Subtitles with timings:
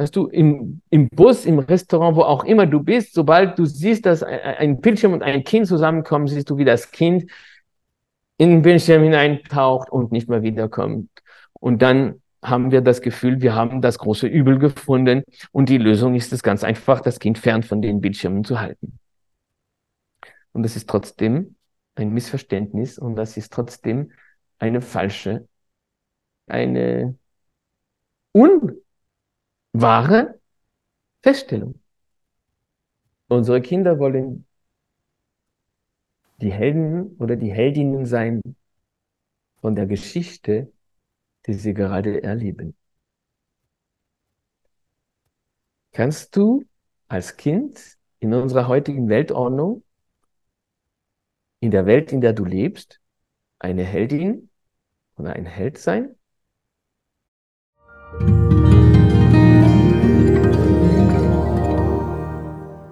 [0.00, 4.06] Weißt du, im, im Bus, im Restaurant, wo auch immer du bist, sobald du siehst,
[4.06, 7.30] dass ein Bildschirm und ein Kind zusammenkommen, siehst du, wie das Kind
[8.38, 11.10] in den Bildschirm hineintaucht und nicht mehr wiederkommt.
[11.52, 16.14] Und dann haben wir das Gefühl, wir haben das große Übel gefunden und die Lösung
[16.14, 18.98] ist es ganz einfach, das Kind fern von den Bildschirmen zu halten.
[20.52, 21.56] Und das ist trotzdem
[21.94, 24.12] ein Missverständnis und das ist trotzdem
[24.58, 25.46] eine falsche,
[26.46, 27.18] eine
[29.72, 30.40] unwahre
[31.22, 31.80] Feststellung.
[33.28, 34.46] Unsere Kinder wollen
[36.40, 38.40] die Helden oder die Heldinnen sein
[39.60, 40.72] von der Geschichte,
[41.46, 42.74] die sie gerade erleben.
[45.92, 46.64] Kannst du
[47.08, 49.82] als Kind in unserer heutigen Weltordnung,
[51.60, 53.00] in der Welt, in der du lebst,
[53.58, 54.50] eine Heldin
[55.16, 56.16] oder ein Held sein?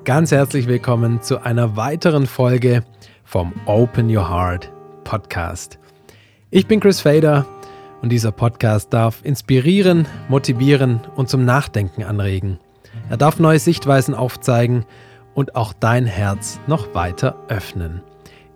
[0.08, 2.82] Ganz herzlich willkommen zu einer weiteren Folge
[3.24, 4.72] vom Open Your Heart
[5.04, 5.78] Podcast.
[6.48, 7.44] Ich bin Chris Fader
[8.00, 12.58] und dieser Podcast darf inspirieren, motivieren und zum Nachdenken anregen.
[13.10, 14.86] Er darf neue Sichtweisen aufzeigen
[15.34, 18.00] und auch dein Herz noch weiter öffnen.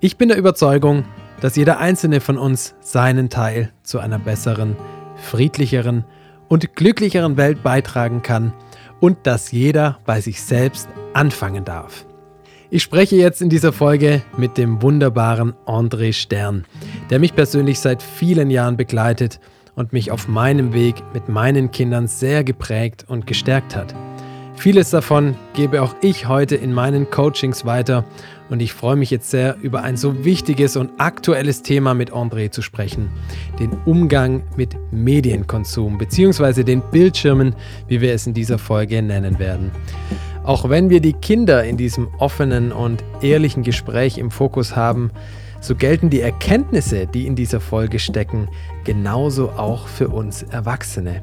[0.01, 1.05] Ich bin der Überzeugung,
[1.43, 4.75] dass jeder einzelne von uns seinen Teil zu einer besseren,
[5.17, 6.07] friedlicheren
[6.49, 8.55] und glücklicheren Welt beitragen kann
[9.01, 12.07] und dass jeder bei sich selbst anfangen darf.
[12.71, 16.65] Ich spreche jetzt in dieser Folge mit dem wunderbaren André Stern,
[17.11, 19.41] der mich persönlich seit vielen Jahren begleitet
[19.75, 23.95] und mich auf meinem Weg mit meinen Kindern sehr geprägt und gestärkt hat.
[24.55, 28.05] Vieles davon gebe auch ich heute in meinen Coachings weiter
[28.49, 32.51] und ich freue mich jetzt sehr, über ein so wichtiges und aktuelles Thema mit André
[32.51, 33.11] zu sprechen,
[33.59, 36.63] den Umgang mit Medienkonsum bzw.
[36.63, 37.57] den Bildschirmen,
[37.89, 39.73] wie wir es in dieser Folge nennen werden.
[40.45, 45.11] Auch wenn wir die Kinder in diesem offenen und ehrlichen Gespräch im Fokus haben,
[45.61, 48.49] so gelten die Erkenntnisse, die in dieser Folge stecken,
[48.83, 51.23] genauso auch für uns Erwachsene.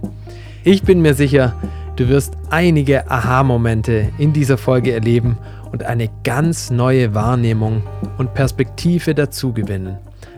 [0.63, 1.55] Ich bin mir sicher,
[1.97, 5.37] du wirst einige Aha-Momente in dieser Folge erleben
[5.73, 7.83] und eine ganz neue Wahrnehmung
[8.17, 9.97] und Perspektive dazugewinnen.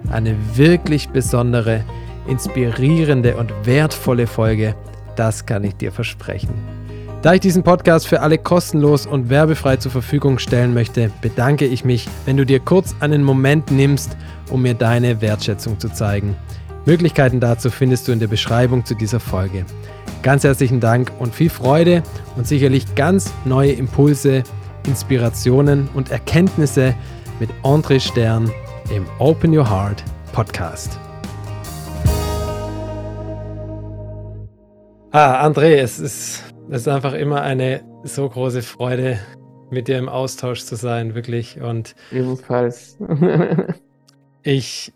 [0.09, 1.83] Eine wirklich besondere,
[2.27, 4.75] inspirierende und wertvolle Folge,
[5.15, 6.80] das kann ich dir versprechen.
[7.21, 11.85] Da ich diesen Podcast für alle kostenlos und werbefrei zur Verfügung stellen möchte, bedanke ich
[11.85, 14.17] mich, wenn du dir kurz einen Moment nimmst,
[14.49, 16.35] um mir deine Wertschätzung zu zeigen.
[16.87, 19.67] Möglichkeiten dazu findest du in der Beschreibung zu dieser Folge.
[20.23, 22.01] Ganz herzlichen Dank und viel Freude
[22.37, 24.41] und sicherlich ganz neue Impulse,
[24.87, 26.95] Inspirationen und Erkenntnisse
[27.39, 28.49] mit André Stern
[28.89, 30.99] im Open Your Heart Podcast.
[35.11, 39.19] Ah, André, es ist es ist einfach immer eine so große Freude,
[39.69, 41.59] mit dir im Austausch zu sein, wirklich.
[41.59, 42.97] Und ebenfalls.
[44.43, 44.93] ich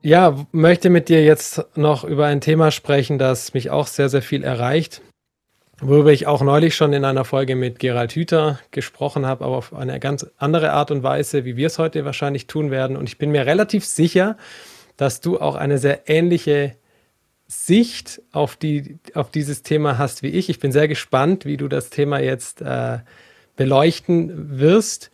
[0.00, 4.22] ja, möchte mit dir jetzt noch über ein Thema sprechen, das mich auch sehr, sehr
[4.22, 5.02] viel erreicht.
[5.80, 9.74] Worüber ich auch neulich schon in einer Folge mit Gerald Hüther gesprochen habe, aber auf
[9.74, 12.96] eine ganz andere Art und Weise, wie wir es heute wahrscheinlich tun werden.
[12.96, 14.36] Und ich bin mir relativ sicher,
[14.96, 16.76] dass du auch eine sehr ähnliche
[17.48, 20.50] Sicht auf, die, auf dieses Thema hast wie ich.
[20.50, 22.98] Ich bin sehr gespannt, wie du das Thema jetzt äh,
[23.56, 25.10] beleuchten wirst.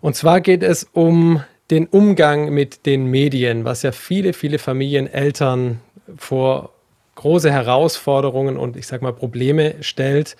[0.00, 5.06] Und zwar geht es um den Umgang mit den Medien, was ja viele, viele Familien,
[5.06, 5.80] Eltern
[6.16, 6.72] vor
[7.14, 10.36] große Herausforderungen und ich sag mal Probleme stellt.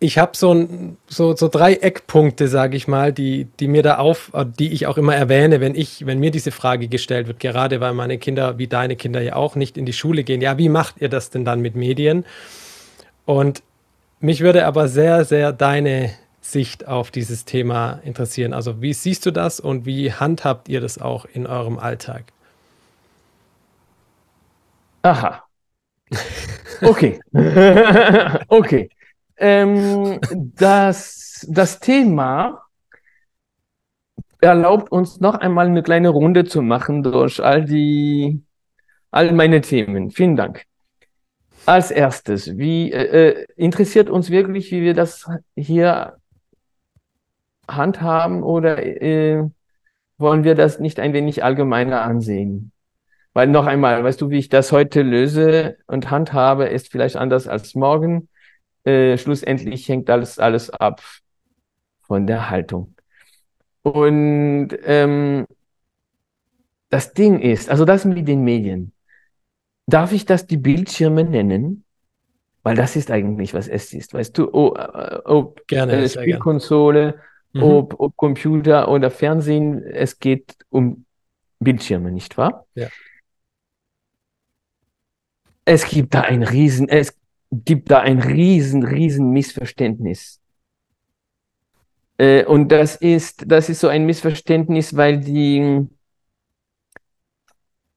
[0.00, 0.66] Ich habe so,
[1.06, 4.86] so, so drei Eckpunkte, sage ich mal, die, die mir da auf, äh, die ich
[4.86, 8.58] auch immer erwähne, wenn ich, wenn mir diese Frage gestellt wird, gerade weil meine Kinder,
[8.58, 10.40] wie deine Kinder ja auch, nicht in die Schule gehen.
[10.40, 12.24] Ja, wie macht ihr das denn dann mit Medien?
[13.24, 13.62] Und
[14.20, 18.52] mich würde aber sehr, sehr deine Sicht auf dieses Thema interessieren.
[18.52, 22.24] Also wie siehst du das und wie handhabt ihr das auch in eurem Alltag?
[25.02, 25.44] Aha.
[26.80, 27.18] Okay.
[28.48, 28.88] okay.
[29.38, 32.62] Ähm, das, das Thema
[34.40, 38.42] erlaubt uns noch einmal eine kleine Runde zu machen durch all die,
[39.10, 40.10] all meine Themen.
[40.10, 40.64] Vielen Dank.
[41.66, 46.16] Als erstes, wie äh, äh interessiert uns wirklich, wie wir das hier
[47.68, 49.44] handhaben oder äh,
[50.16, 52.72] wollen wir das nicht ein wenig allgemeiner ansehen?
[53.34, 57.46] Weil noch einmal, weißt du, wie ich das heute löse und handhabe, ist vielleicht anders
[57.46, 58.28] als morgen.
[58.88, 61.02] Äh, schlussendlich hängt alles, alles ab
[62.00, 62.94] von der Haltung.
[63.82, 65.46] Und ähm,
[66.88, 68.92] das Ding ist, also das mit den Medien,
[69.86, 71.84] darf ich das die Bildschirme nennen?
[72.62, 74.14] Weil das ist eigentlich, was es ist.
[74.14, 77.20] Weißt du, ob gerne, äh, Spielkonsole,
[77.52, 77.62] mhm.
[77.62, 81.04] ob, ob Computer oder Fernsehen, es geht um
[81.60, 82.64] Bildschirme, nicht wahr?
[82.74, 82.88] Ja.
[85.66, 87.18] Es gibt da ein riesen, es
[87.50, 90.40] gibt da ein riesen, riesen Missverständnis.
[92.18, 95.86] Äh, und das ist, das ist so ein Missverständnis, weil die,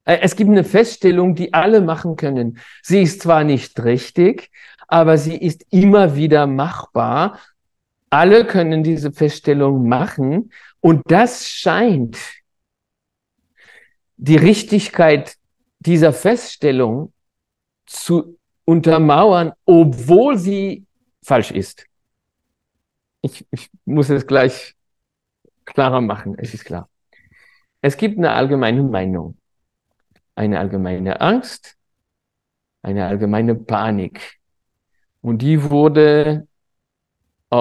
[0.04, 2.58] äh, es gibt eine Feststellung, die alle machen können.
[2.82, 4.50] Sie ist zwar nicht richtig,
[4.88, 7.38] aber sie ist immer wieder machbar.
[8.10, 12.18] Alle können diese Feststellung machen und das scheint
[14.16, 15.36] die Richtigkeit
[15.80, 17.12] dieser Feststellung
[17.86, 20.86] zu untermauern, obwohl sie
[21.22, 21.86] falsch ist.
[23.20, 24.74] Ich, ich muss es gleich
[25.64, 26.88] klarer machen, es ist klar.
[27.80, 29.36] Es gibt eine allgemeine Meinung,
[30.34, 31.76] eine allgemeine Angst,
[32.82, 34.40] eine allgemeine Panik.
[35.20, 36.46] Und die wurde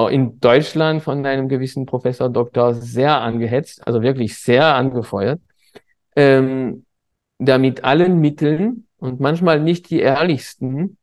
[0.10, 5.42] in Deutschland von einem gewissen Professor Doktor sehr angehetzt, also wirklich sehr angefeuert,
[6.16, 6.86] ähm,
[7.40, 10.98] damit allen Mitteln und manchmal nicht die ehrlichsten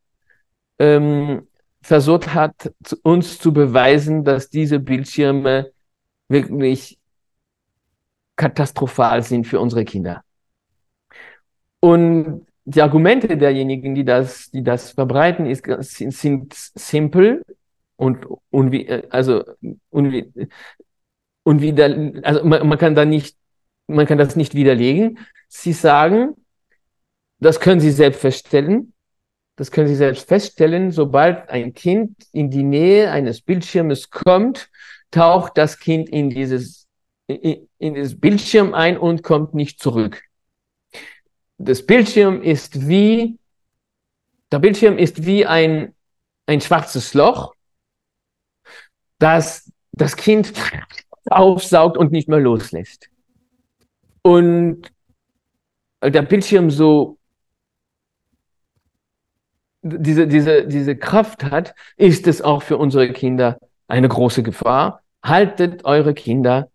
[0.78, 1.48] ähm,
[1.82, 2.72] versucht hat,
[3.02, 5.72] uns zu beweisen, dass diese Bildschirme
[6.28, 6.98] wirklich
[8.36, 10.22] katastrophal sind für unsere Kinder.
[11.80, 17.42] Und die Argumente derjenigen, die das, die das verbreiten, ist, sind, sind simpel
[17.96, 19.42] und unwi also
[19.90, 20.30] unwi
[21.42, 23.36] unwider also man, man kann da nicht
[23.88, 25.18] man kann das nicht widerlegen.
[25.48, 26.36] Sie sagen,
[27.38, 28.92] das können Sie selbst feststellen.
[29.56, 34.70] Das können Sie selbst feststellen, sobald ein Kind in die Nähe eines Bildschirmes kommt,
[35.10, 36.86] taucht das Kind in dieses,
[37.26, 40.22] in, in dieses Bildschirm ein und kommt nicht zurück
[41.58, 43.38] das Bildschirm ist wie,
[44.50, 45.94] der Bildschirm ist wie ein,
[46.46, 47.54] ein schwarzes Loch,
[49.18, 50.52] das das Kind
[51.26, 53.10] aufsaugt und nicht mehr loslässt.
[54.22, 54.92] Und
[56.02, 57.17] der Bildschirm so
[59.88, 65.02] diese, diese, diese Kraft hat, ist es auch für unsere Kinder eine große Gefahr.
[65.22, 66.70] Haltet eure Kinder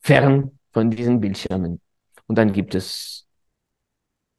[0.00, 1.80] fern von diesen Bildschirmen.
[2.26, 3.26] Und dann gibt es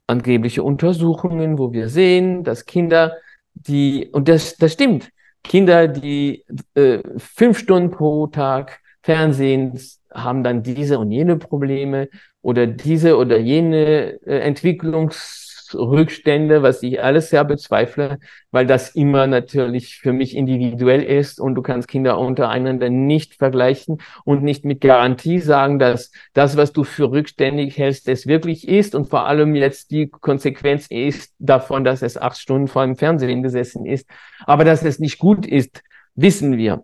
[0.08, 3.18] angebliche Untersuchungen, wo wir sehen, dass Kinder,
[3.54, 5.10] die, und das, das stimmt,
[5.44, 6.46] Kinder, die
[6.76, 9.78] äh, fünf Stunden pro Tag Fernsehen
[10.14, 12.10] haben dann diese und jene Probleme
[12.42, 18.20] oder diese oder jene äh, Entwicklungs Rückstände, was ich alles sehr bezweifle,
[18.52, 24.00] weil das immer natürlich für mich individuell ist und du kannst Kinder untereinander nicht vergleichen
[24.26, 28.96] und nicht mit Garantie sagen, dass das, was du für rückständig hältst, es wirklich ist
[28.96, 33.44] und vor allem jetzt die Konsequenz ist davon, dass es acht Stunden vor dem Fernsehen
[33.44, 34.08] gesessen ist.
[34.46, 35.84] Aber dass es nicht gut ist,
[36.16, 36.84] wissen wir.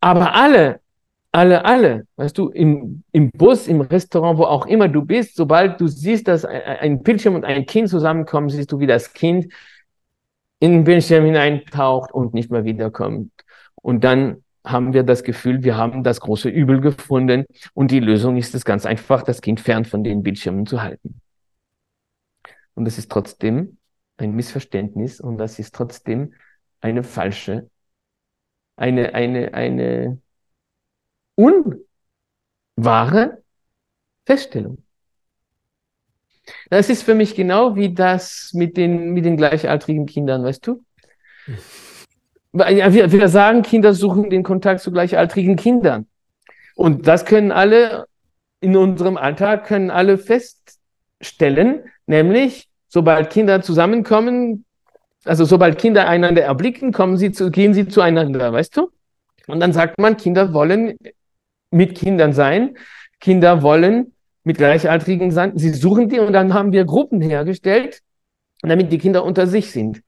[0.00, 0.80] Aber alle
[1.32, 5.80] alle, alle, weißt du, im, im Bus, im Restaurant, wo auch immer du bist, sobald
[5.80, 9.52] du siehst, dass ein Bildschirm und ein Kind zusammenkommen, siehst du, wie das Kind
[10.60, 13.32] in den Bildschirm hineintaucht und nicht mehr wiederkommt.
[13.76, 18.36] Und dann haben wir das Gefühl, wir haben das große Übel gefunden und die Lösung
[18.36, 21.20] ist es ganz einfach, das Kind fern von den Bildschirmen zu halten.
[22.74, 23.78] Und das ist trotzdem
[24.18, 26.34] ein Missverständnis und das ist trotzdem
[26.80, 27.70] eine falsche,
[28.76, 30.18] eine, eine, eine,
[32.76, 33.42] unwahre
[34.24, 34.78] Feststellung.
[36.70, 40.82] Das ist für mich genau wie das mit den, mit den gleichaltrigen Kindern, weißt du?
[42.52, 46.06] Wir, wir sagen, Kinder suchen den Kontakt zu gleichaltrigen Kindern.
[46.74, 48.06] Und das können alle
[48.60, 54.64] in unserem Alltag, können alle feststellen, nämlich, sobald Kinder zusammenkommen,
[55.24, 58.90] also sobald Kinder einander erblicken, kommen sie zu, gehen sie zueinander, weißt du?
[59.46, 60.98] Und dann sagt man, Kinder wollen
[61.72, 62.76] mit Kindern sein.
[63.20, 64.12] Kinder wollen
[64.44, 65.56] mit Gleichaltrigen sein.
[65.56, 68.02] Sie suchen die und dann haben wir Gruppen hergestellt,
[68.62, 70.02] damit die Kinder unter sich sind.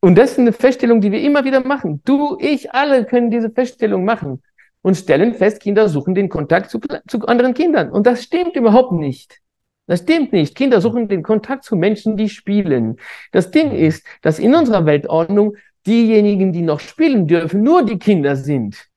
[0.00, 2.02] Und das ist eine Feststellung, die wir immer wieder machen.
[2.04, 4.42] Du, ich, alle können diese Feststellung machen
[4.82, 7.90] und stellen fest, Kinder suchen den Kontakt zu, zu anderen Kindern.
[7.90, 9.38] Und das stimmt überhaupt nicht.
[9.86, 10.56] Das stimmt nicht.
[10.56, 12.96] Kinder suchen den Kontakt zu Menschen, die spielen.
[13.30, 18.36] Das Ding ist, dass in unserer Weltordnung diejenigen, die noch spielen dürfen, nur die Kinder
[18.36, 18.88] sind.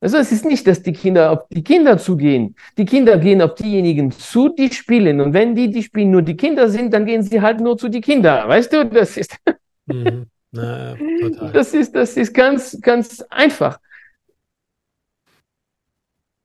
[0.00, 2.56] Also es ist nicht, dass die Kinder auf die Kinder zugehen.
[2.78, 5.20] Die Kinder gehen auf diejenigen zu, die spielen.
[5.20, 7.88] Und wenn die, die spielen, nur die Kinder sind, dann gehen sie halt nur zu
[7.88, 8.48] die Kinder.
[8.48, 9.36] Weißt du, das ist,
[9.86, 10.26] mhm.
[10.52, 10.96] Na,
[11.52, 13.78] das ist, das ist ganz, ganz einfach.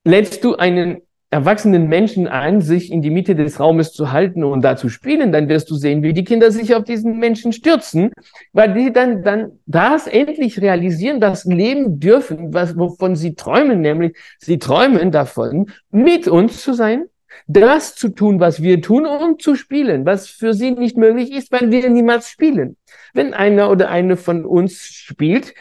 [0.03, 1.01] Lädst du einen
[1.35, 5.33] erwachsenen Menschen ein, sich in die Mitte des Raumes zu halten und da zu spielen,
[5.33, 8.11] dann wirst du sehen, wie die Kinder sich auf diesen Menschen stürzen,
[8.53, 14.15] weil die dann, dann das endlich realisieren, das leben dürfen, was, wovon sie träumen, nämlich
[14.39, 17.03] sie träumen davon, mit uns zu sein,
[17.47, 21.51] das zu tun, was wir tun und zu spielen, was für sie nicht möglich ist,
[21.51, 22.77] weil wir niemals spielen.
[23.13, 25.53] Wenn einer oder eine von uns spielt,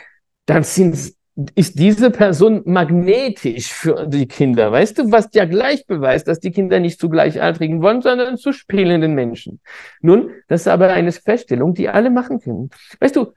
[0.46, 1.14] dann sind
[1.54, 4.70] ist diese Person magnetisch für die Kinder.
[4.70, 8.52] Weißt du, was ja gleich beweist, dass die Kinder nicht zu Gleichaltrigen wollen, sondern zu
[8.52, 9.60] spielenden Menschen.
[10.00, 12.70] Nun, das ist aber eine Feststellung, die alle machen können.
[13.00, 13.32] Weißt du,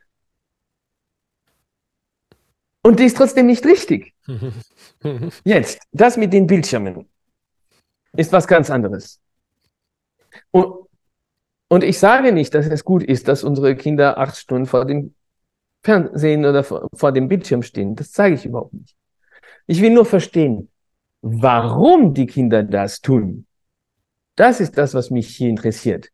[2.83, 4.13] und die ist trotzdem nicht richtig.
[5.43, 7.09] Jetzt, das mit den Bildschirmen
[8.15, 9.19] ist was ganz anderes.
[10.51, 10.87] Und,
[11.67, 15.15] und ich sage nicht, dass es gut ist, dass unsere Kinder acht Stunden vor dem
[15.87, 17.95] Fernsehen oder vor, vor dem Bildschirm stehen.
[17.95, 18.93] Das zeige ich überhaupt nicht.
[19.67, 20.69] Ich will nur verstehen,
[21.21, 23.47] warum die Kinder das tun.
[24.35, 26.11] Das ist das, was mich hier interessiert.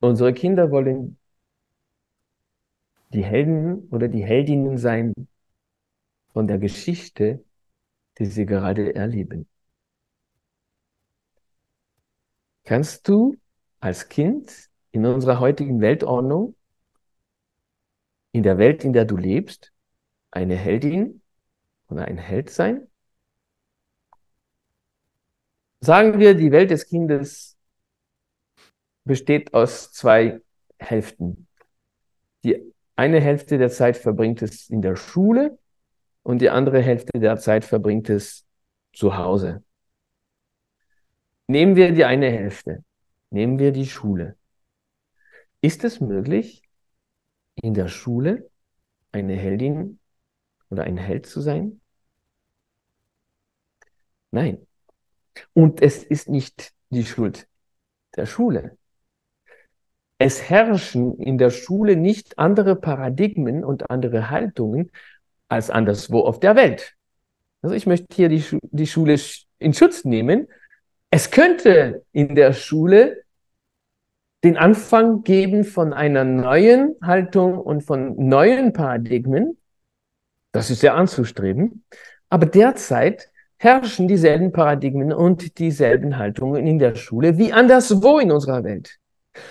[0.00, 1.18] Unsere Kinder wollen
[3.12, 5.12] die Helden oder die Heldinnen sein
[6.32, 7.44] von der Geschichte,
[8.18, 9.46] die sie gerade erleben.
[12.64, 13.36] Kannst du
[13.82, 16.54] als Kind in unserer heutigen Weltordnung,
[18.30, 19.72] in der Welt, in der du lebst,
[20.30, 21.20] eine Heldin
[21.88, 22.86] oder ein Held sein?
[25.80, 27.58] Sagen wir, die Welt des Kindes
[29.04, 30.40] besteht aus zwei
[30.78, 31.48] Hälften.
[32.44, 35.58] Die eine Hälfte der Zeit verbringt es in der Schule
[36.22, 38.46] und die andere Hälfte der Zeit verbringt es
[38.92, 39.64] zu Hause.
[41.48, 42.84] Nehmen wir die eine Hälfte.
[43.32, 44.36] Nehmen wir die Schule.
[45.62, 46.62] Ist es möglich,
[47.54, 48.50] in der Schule
[49.10, 50.00] eine Heldin
[50.68, 51.80] oder ein Held zu sein?
[54.32, 54.66] Nein.
[55.54, 57.48] Und es ist nicht die Schuld
[58.16, 58.76] der Schule.
[60.18, 64.90] Es herrschen in der Schule nicht andere Paradigmen und andere Haltungen
[65.48, 66.96] als anderswo auf der Welt.
[67.62, 69.18] Also ich möchte hier die, Schu die Schule
[69.58, 70.48] in Schutz nehmen.
[71.10, 73.21] Es könnte in der Schule
[74.44, 79.56] den Anfang geben von einer neuen Haltung und von neuen Paradigmen.
[80.52, 81.84] Das ist ja anzustreben.
[82.28, 88.64] Aber derzeit herrschen dieselben Paradigmen und dieselben Haltungen in der Schule wie anderswo in unserer
[88.64, 88.98] Welt.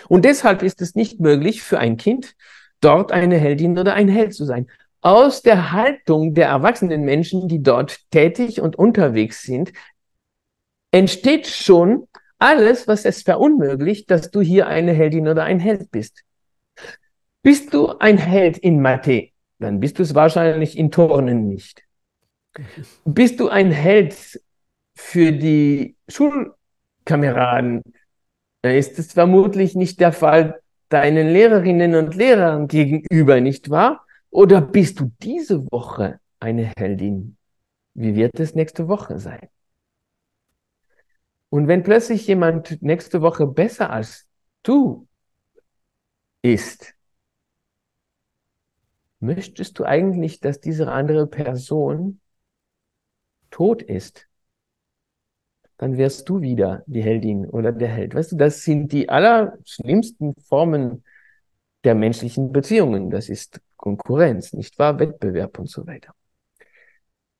[0.10, 2.36] Und deshalb ist es nicht möglich für ein Kind,
[2.81, 4.67] dort eine Heldin oder ein Held zu sein.
[5.00, 9.71] Aus der Haltung der erwachsenen Menschen, die dort tätig und unterwegs sind,
[10.91, 12.07] entsteht schon
[12.41, 16.24] alles, was es verunmöglicht, dass du hier eine Heldin oder ein Held bist.
[17.43, 19.29] Bist du ein Held in Mathe,
[19.60, 21.83] dann bist du es wahrscheinlich in Turnen nicht.
[23.05, 24.15] Bist du ein Held
[24.95, 27.81] für die Schulkameraden,
[28.62, 34.05] dann ist es vermutlich nicht der Fall deinen Lehrerinnen und Lehrern gegenüber, nicht wahr?
[34.29, 37.38] Oder bist du diese Woche eine Heldin?
[37.93, 39.48] Wie wird es nächste Woche sein?
[41.51, 44.25] Und wenn plötzlich jemand nächste Woche besser als
[44.63, 45.05] du
[46.41, 46.96] ist,
[49.20, 52.22] möchtest du eigentlich, dass diese andere Person
[53.50, 54.29] tot ist?
[55.75, 58.15] Dann wärst du wieder die Heldin oder der Held.
[58.15, 61.03] Weißt du, das sind die allerschlimmsten Formen
[61.84, 63.10] der menschlichen Beziehungen.
[63.10, 65.00] Das ist Konkurrenz, nicht wahr?
[65.00, 66.15] Wettbewerb und so weiter.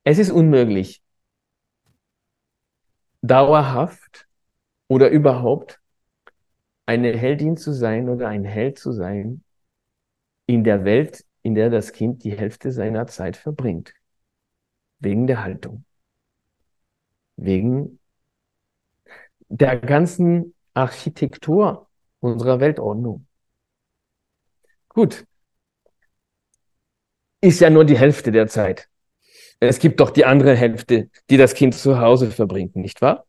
[0.04, 1.01] Es ist unmöglich,
[3.22, 4.28] dauerhaft
[4.88, 5.80] oder überhaupt
[6.86, 9.44] eine Heldin zu sein oder ein Held zu sein
[10.46, 13.94] in der Welt, in der das Kind die Hälfte seiner Zeit verbringt.
[15.00, 15.86] Wegen der Haltung.
[17.38, 18.00] Wegen
[19.50, 23.28] der ganzen Architektur unserer Weltordnung.
[24.90, 25.26] Gut.
[27.42, 28.91] Ist ja nur die Hälfte der Zeit.
[29.64, 33.26] Es gibt doch die andere Hälfte, die das Kind zu Hause verbringt, nicht wahr?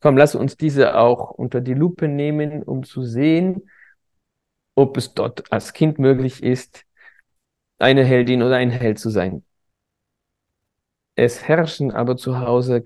[0.00, 3.70] Komm, lass uns diese auch unter die Lupe nehmen, um zu sehen,
[4.74, 6.84] ob es dort als Kind möglich ist,
[7.78, 9.44] eine Heldin oder ein Held zu sein.
[11.14, 12.84] Es herrschen aber zu Hause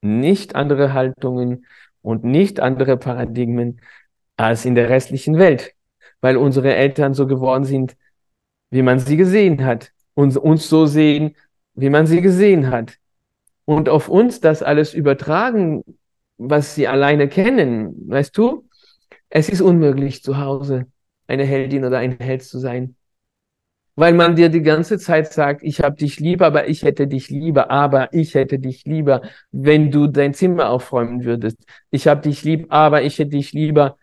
[0.00, 1.66] nicht andere Haltungen
[2.00, 3.82] und nicht andere Paradigmen
[4.38, 5.74] als in der restlichen Welt,
[6.22, 7.96] weil unsere Eltern so geworden sind,
[8.70, 11.36] wie man sie gesehen hat und uns so sehen,
[11.74, 12.98] wie man sie gesehen hat.
[13.64, 15.84] Und auf uns das alles übertragen,
[16.36, 18.68] was sie alleine kennen, weißt du?
[19.30, 20.86] Es ist unmöglich, zu Hause
[21.26, 22.96] eine Heldin oder ein Held zu sein.
[23.96, 27.30] weil man dir die ganze Zeit sagt, ich habe dich lieber, aber ich hätte dich
[27.30, 31.58] lieber, aber ich hätte dich lieber, wenn du dein Zimmer aufräumen würdest.
[31.90, 33.96] Ich habe dich lieb, aber ich hätte dich lieber,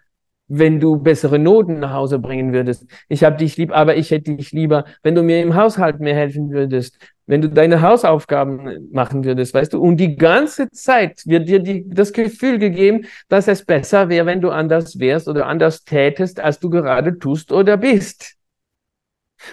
[0.53, 2.86] wenn du bessere Noten nach Hause bringen würdest.
[3.08, 6.13] Ich habe dich lieb, aber ich hätte dich lieber, wenn du mir im Haushalt mehr
[6.13, 9.81] helfen würdest, wenn du deine Hausaufgaben machen würdest, weißt du.
[9.81, 14.41] Und die ganze Zeit wird dir die, das Gefühl gegeben, dass es besser wäre, wenn
[14.41, 18.36] du anders wärst oder anders tätest, als du gerade tust oder bist.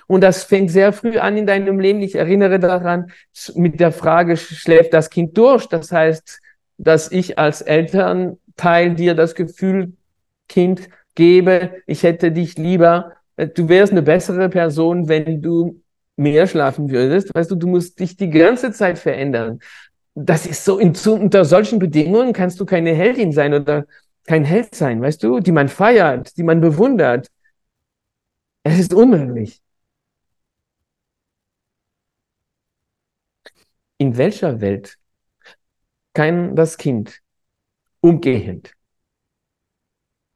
[0.08, 2.02] Und das fängt sehr früh an in deinem Leben.
[2.02, 3.12] Ich erinnere daran
[3.54, 5.66] mit der Frage, schläft das Kind durch?
[5.66, 6.40] Das heißt,
[6.76, 9.92] dass ich als Elternteil dir das Gefühl,
[10.48, 15.82] Kind, gebe, ich hätte dich lieber, du wärst eine bessere Person, wenn du
[16.16, 17.34] mehr schlafen würdest.
[17.34, 19.60] Weißt du, du musst dich die ganze Zeit verändern.
[20.14, 23.86] Das ist so, in, unter solchen Bedingungen kannst du keine Heldin sein oder
[24.26, 27.28] kein Held sein, weißt du, die man feiert, die man bewundert.
[28.62, 29.60] Es ist unmöglich.
[33.98, 34.98] in welcher Welt
[36.14, 37.20] kann das Kind
[38.00, 38.72] umgehend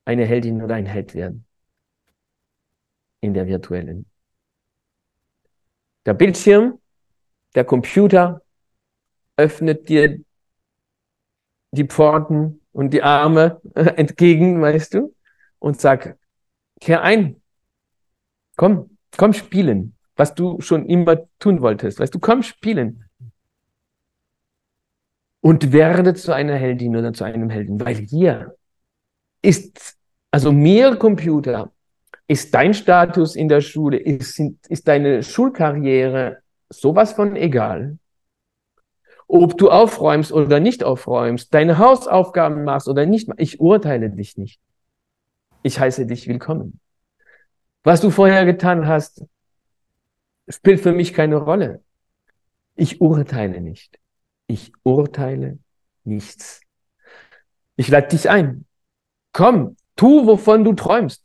[0.04, 1.46] eine Heldin oder ein Held werden?
[3.20, 4.06] In der virtuellen.
[6.06, 6.80] Der Bildschirm,
[7.54, 8.42] der Computer
[9.36, 10.18] öffnet dir
[11.70, 15.14] die Pforten und die Arme entgegen, weißt du,
[15.58, 16.18] und sagt,
[16.80, 17.40] kehr ein,
[18.56, 23.08] komm, komm spielen, was du schon immer tun wolltest, weißt du, komm spielen
[25.40, 28.56] und werde zu einer Heldin oder zu einem Helden, weil hier
[29.42, 29.96] ist,
[30.30, 31.72] also mir Computer,
[32.28, 36.38] ist dein Status in der Schule, ist, ist deine Schulkarriere
[36.70, 37.98] sowas von egal.
[39.26, 44.60] Ob du aufräumst oder nicht aufräumst, deine Hausaufgaben machst oder nicht, ich urteile dich nicht.
[45.62, 46.80] Ich heiße dich willkommen.
[47.82, 49.24] Was du vorher getan hast,
[50.48, 51.82] spielt für mich keine Rolle.
[52.74, 53.98] Ich urteile nicht.
[54.46, 55.58] Ich urteile
[56.04, 56.60] nichts.
[57.76, 58.66] Ich lade dich ein.
[59.32, 61.24] Komm, tu, wovon du träumst.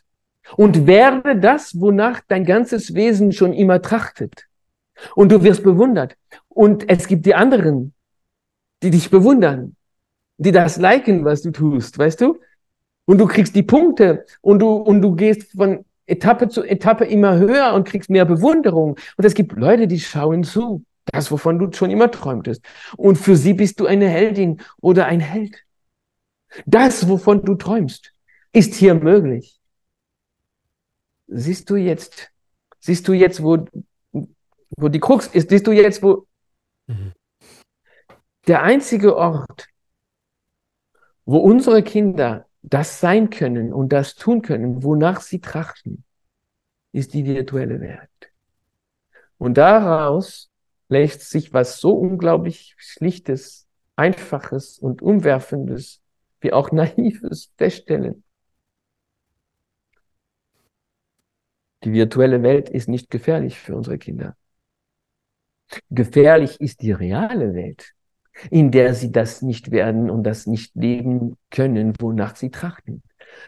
[0.55, 4.47] Und werde das, wonach dein ganzes Wesen schon immer trachtet.
[5.15, 6.15] Und du wirst bewundert.
[6.47, 7.93] Und es gibt die anderen,
[8.82, 9.75] die dich bewundern,
[10.38, 12.39] die das liken, was du tust, weißt du?
[13.05, 17.38] Und du kriegst die Punkte und du, und du gehst von Etappe zu Etappe immer
[17.38, 18.97] höher und kriegst mehr Bewunderung.
[19.17, 20.84] Und es gibt Leute, die schauen zu.
[21.05, 22.62] Das, wovon du schon immer träumtest.
[22.97, 25.63] Und für sie bist du eine Heldin oder ein Held.
[26.65, 28.13] Das, wovon du träumst,
[28.51, 29.60] ist hier möglich.
[31.27, 32.31] Siehst du jetzt,
[32.79, 33.65] siehst du jetzt, wo,
[34.69, 36.25] wo die Krux ist, siehst du jetzt, wo
[36.88, 37.12] mhm.
[38.47, 39.67] der einzige Ort,
[41.25, 46.03] wo unsere Kinder das sein können und das tun können, wonach sie trachten,
[46.93, 48.31] ist die virtuelle Welt.
[49.38, 50.49] Und daraus
[50.89, 56.01] lässt sich was so unglaublich Schlichtes, Einfaches und Umwerfendes
[56.39, 58.23] wie auch Naives feststellen.
[61.84, 64.36] Die virtuelle Welt ist nicht gefährlich für unsere Kinder.
[65.89, 67.93] Gefährlich ist die reale Welt,
[68.50, 73.04] in der sie das nicht werden und das nicht leben können, wonach sie trachten.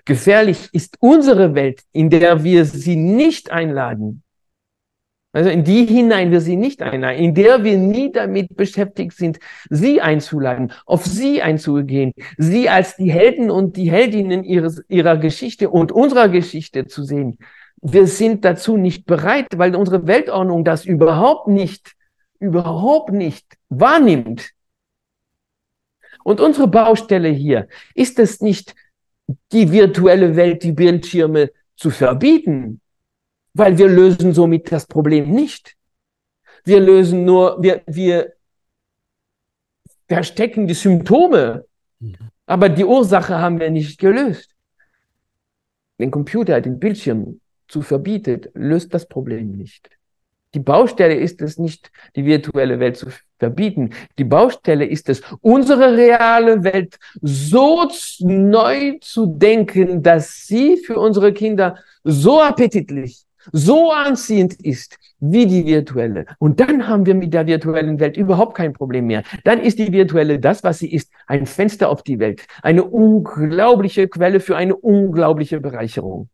[0.06, 4.23] Gefährlich ist unsere Welt, in der wir sie nicht einladen,
[5.31, 9.39] also in die hinein wir sie nicht einladen, in der wir nie damit beschäftigt sind,
[9.69, 15.69] sie einzuladen, auf sie einzugehen, sie als die Helden und die Heldinnen ihres, ihrer Geschichte
[15.69, 17.37] und unserer Geschichte zu sehen.
[17.81, 21.93] Wir sind dazu nicht bereit, weil unsere Weltordnung das überhaupt nicht,
[22.39, 24.51] überhaupt nicht wahrnimmt.
[26.23, 28.75] Und unsere Baustelle hier ist es nicht,
[29.51, 32.81] die virtuelle Welt, die Bildschirme zu verbieten,
[33.60, 35.76] weil wir lösen somit das Problem nicht.
[36.63, 38.34] Wir lösen nur, wir, wir
[40.08, 41.65] verstecken die Symptome,
[42.00, 42.15] mhm.
[42.45, 44.56] aber die Ursache haben wir nicht gelöst.
[46.00, 49.89] Den Computer, den Bildschirm zu verbietet, löst das Problem nicht.
[50.56, 53.91] Die Baustelle ist es nicht, die virtuelle Welt zu verbieten.
[54.17, 57.88] Die Baustelle ist es, unsere reale Welt so
[58.22, 65.65] neu zu denken, dass sie für unsere Kinder so appetitlich, so anziehend ist wie die
[65.65, 66.25] virtuelle.
[66.39, 69.23] Und dann haben wir mit der virtuellen Welt überhaupt kein Problem mehr.
[69.43, 74.08] Dann ist die virtuelle das, was sie ist, ein Fenster auf die Welt, eine unglaubliche
[74.08, 76.30] Quelle für eine unglaubliche Bereicherung.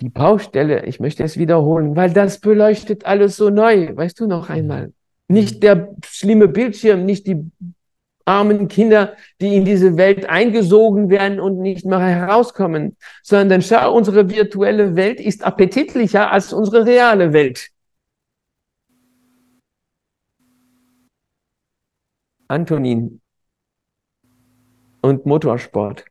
[0.00, 3.94] Die Baustelle, ich möchte es wiederholen, weil das beleuchtet alles so neu.
[3.94, 4.92] Weißt du noch einmal?
[5.28, 7.50] Nicht der schlimme Bildschirm, nicht die
[8.24, 14.30] armen Kinder, die in diese Welt eingesogen werden und nicht mehr herauskommen, sondern schau, unsere
[14.30, 17.68] virtuelle Welt ist appetitlicher als unsere reale Welt.
[22.48, 23.20] Antonin
[25.00, 26.04] und Motorsport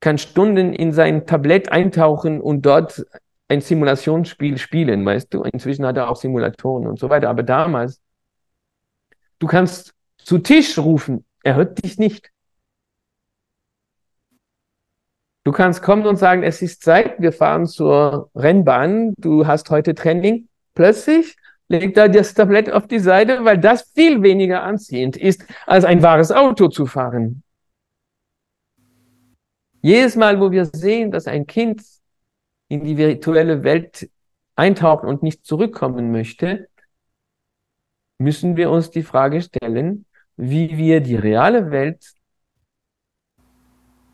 [0.00, 3.04] kann Stunden in sein Tablett eintauchen und dort
[3.48, 5.42] ein Simulationsspiel spielen, weißt du?
[5.42, 7.30] Inzwischen hat er auch Simulatoren und so weiter.
[7.30, 8.00] Aber damals,
[9.38, 9.93] du kannst
[10.24, 12.30] zu Tisch rufen, er hört dich nicht.
[15.44, 19.94] Du kannst kommen und sagen, es ist Zeit, wir fahren zur Rennbahn, du hast heute
[19.94, 20.48] Training.
[20.74, 21.36] Plötzlich
[21.68, 26.02] legt er das Tablett auf die Seite, weil das viel weniger anziehend ist, als ein
[26.02, 27.42] wahres Auto zu fahren.
[29.82, 31.82] Jedes Mal, wo wir sehen, dass ein Kind
[32.68, 34.08] in die virtuelle Welt
[34.56, 36.68] eintauchen und nicht zurückkommen möchte,
[38.18, 40.06] müssen wir uns die Frage stellen,
[40.36, 42.14] wie wir die reale Welt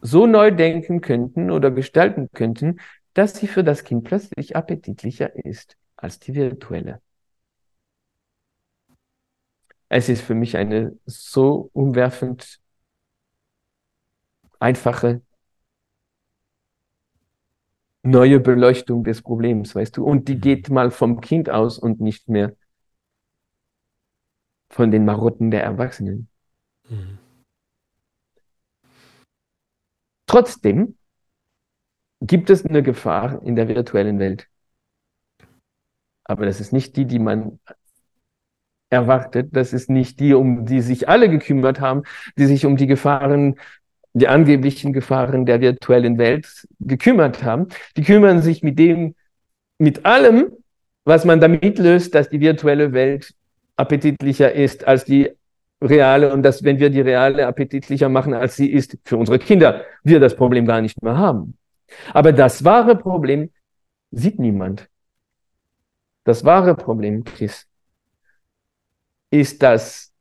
[0.02, 2.80] so neu denken könnten oder gestalten könnten,
[3.14, 7.00] dass sie für das Kind plötzlich appetitlicher ist als die virtuelle.
[9.88, 12.60] Es ist für mich eine so umwerfend
[14.60, 15.22] einfache
[18.02, 20.04] neue Beleuchtung des Problems, weißt du?
[20.04, 20.40] Und die mhm.
[20.40, 22.54] geht mal vom Kind aus und nicht mehr
[24.70, 26.28] von den Marotten der Erwachsenen.
[26.88, 27.18] Mhm.
[30.26, 30.96] Trotzdem
[32.20, 34.48] gibt es eine Gefahr in der virtuellen Welt.
[36.24, 37.58] Aber das ist nicht die, die man
[38.90, 39.48] erwartet.
[39.52, 42.02] Das ist nicht die, um die sich alle gekümmert haben,
[42.36, 43.56] die sich um die Gefahren
[44.12, 47.68] die angeblichen Gefahren der virtuellen Welt gekümmert haben.
[47.96, 49.14] Die kümmern sich mit dem,
[49.78, 50.52] mit allem,
[51.04, 53.34] was man damit löst, dass die virtuelle Welt
[53.80, 55.30] appetitlicher ist als die
[55.82, 59.84] reale und dass, wenn wir die reale appetitlicher machen, als sie ist für unsere Kinder,
[60.04, 61.56] wir das Problem gar nicht mehr haben.
[62.12, 63.50] Aber das wahre Problem
[64.10, 64.88] sieht niemand.
[66.24, 67.66] Das wahre Problem, Chris,
[69.30, 70.12] ist, dass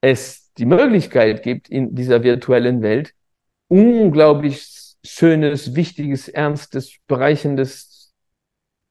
[0.00, 3.14] es die Möglichkeit gibt, in dieser virtuellen Welt
[3.68, 8.12] unglaublich Schönes, Wichtiges, Ernstes, Bereichendes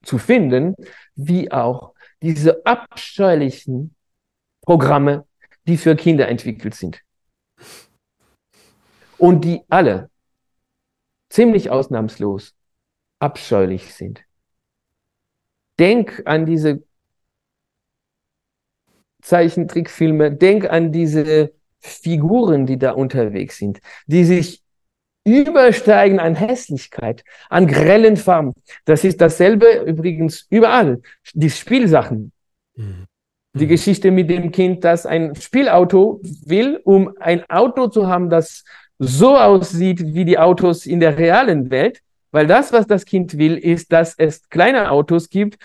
[0.03, 0.73] zu finden,
[1.15, 3.96] wie auch diese abscheulichen
[4.67, 5.25] Programme,
[5.65, 7.01] die für Kinder entwickelt sind.
[9.17, 10.09] Und die alle
[11.29, 12.53] ziemlich ausnahmslos
[13.17, 14.25] abscheulich sind.
[15.79, 16.83] Denk an diese
[19.21, 24.63] Zeichentrickfilme, denk an diese Figuren, die da unterwegs sind, die sich
[25.23, 28.51] übersteigen an Hässlichkeit, an grellen Farben.
[28.83, 31.01] Das ist dasselbe übrigens überall.
[31.33, 32.33] Die Spielsachen.
[32.75, 33.07] Mhm.
[33.53, 33.69] Die mhm.
[33.69, 38.63] Geschichte mit dem Kind, das ein Spielauto will, um ein Auto zu haben, das
[38.99, 42.01] so aussieht wie die Autos in der realen Welt.
[42.31, 45.57] Weil das, was das Kind will, ist, dass es kleine Autos gibt,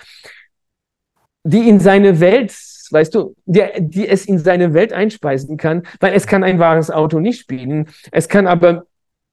[1.45, 2.55] die in seine Welt,
[2.91, 6.91] weißt du, die, die es in seine Welt einspeisen kann, weil es kann ein wahres
[6.91, 7.89] Auto nicht spielen.
[8.13, 8.87] Es kann aber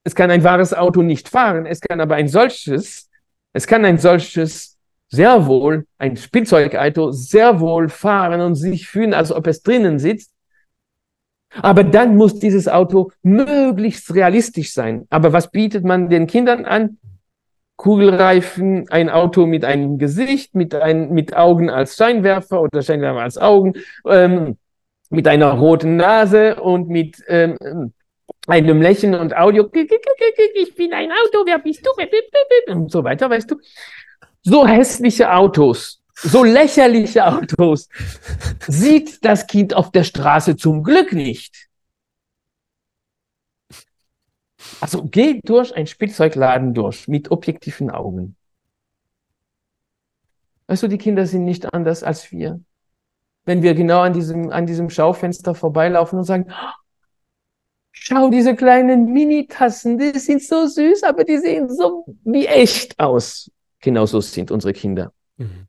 [0.03, 3.09] es kann ein wahres Auto nicht fahren, es kann aber ein solches,
[3.53, 4.78] es kann ein solches
[5.09, 10.31] sehr wohl, ein Spielzeugauto sehr wohl fahren und sich fühlen, als ob es drinnen sitzt.
[11.51, 15.07] Aber dann muss dieses Auto möglichst realistisch sein.
[15.09, 16.99] Aber was bietet man den Kindern an?
[17.75, 23.37] Kugelreifen, ein Auto mit einem Gesicht, mit, ein, mit Augen als Scheinwerfer oder Scheinwerfer als
[23.37, 23.73] Augen,
[24.05, 24.57] ähm,
[25.09, 27.93] mit einer roten Nase und mit ähm,
[28.47, 32.73] einem Lächeln und Audio, ich bin ein Auto, wer bist du?
[32.73, 33.55] Und so weiter, weißt du.
[34.43, 37.89] So hässliche Autos, so lächerliche Autos
[38.67, 41.69] sieht das Kind auf der Straße zum Glück nicht.
[44.81, 48.35] Also geh durch ein Spielzeugladen durch mit objektiven Augen.
[50.67, 52.61] Weißt du, die Kinder sind nicht anders als wir.
[53.45, 56.51] Wenn wir genau an diesem, an diesem Schaufenster vorbeilaufen und sagen,
[57.91, 63.51] Schau, diese kleinen Mini-Tassen, die sind so süß, aber die sehen so wie echt aus.
[63.79, 65.13] Genauso sind unsere Kinder.
[65.37, 65.67] Mhm.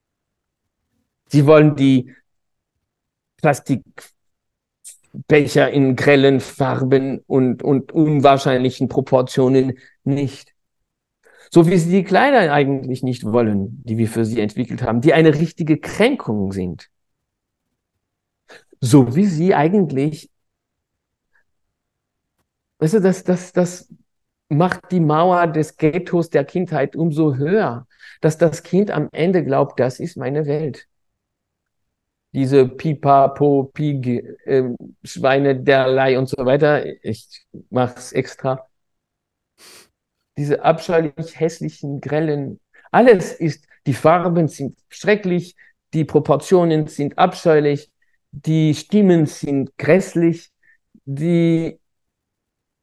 [1.27, 2.15] Sie wollen die
[3.37, 10.55] Plastikbecher in grellen Farben und, und unwahrscheinlichen Proportionen nicht.
[11.51, 15.15] So wie sie die Kleider eigentlich nicht wollen, die wir für sie entwickelt haben, die
[15.15, 16.91] eine richtige Kränkung sind.
[18.81, 20.31] So wie sie eigentlich
[22.81, 23.89] Weißt du, das, das, das
[24.51, 27.87] macht die Mauer des Ghettos der Kindheit umso höher,
[28.21, 30.89] dass das Kind am Ende glaubt, das ist meine Welt.
[32.33, 34.07] diese Pipa, Po, Pig,
[34.45, 36.85] äh, Schweine, derlei und so weiter.
[37.05, 38.69] Ich mache es extra.
[40.39, 42.61] Diese abscheulich hässlichen, grellen,
[42.91, 45.57] alles ist, die Farben sind schrecklich,
[45.93, 47.91] die Proportionen sind abscheulich,
[48.33, 50.51] die Stimmen sind grässlich,
[51.05, 51.80] die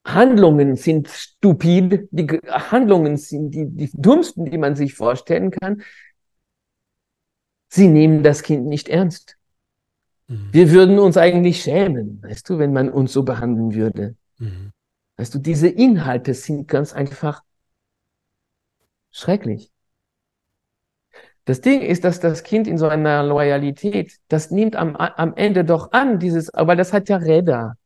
[0.08, 5.84] Handlungen sind stupid, die Handlungen sind die, die dummsten, die man sich vorstellen kann.
[7.70, 9.38] Sie nehmen das Kind nicht ernst.
[10.28, 10.50] Mhm.
[10.52, 14.15] Wir würden uns eigentlich schämen, weißt du, wenn man uns so behandeln würde.
[14.39, 14.72] Mhm.
[15.17, 17.43] Weißt du, diese Inhalte sind ganz einfach
[19.12, 19.72] schrecklich.
[21.46, 25.63] Das Ding ist, dass das Kind in so einer Loyalität, das nimmt am, am Ende
[25.63, 27.78] doch an, dieses, aber das hat ja Räder.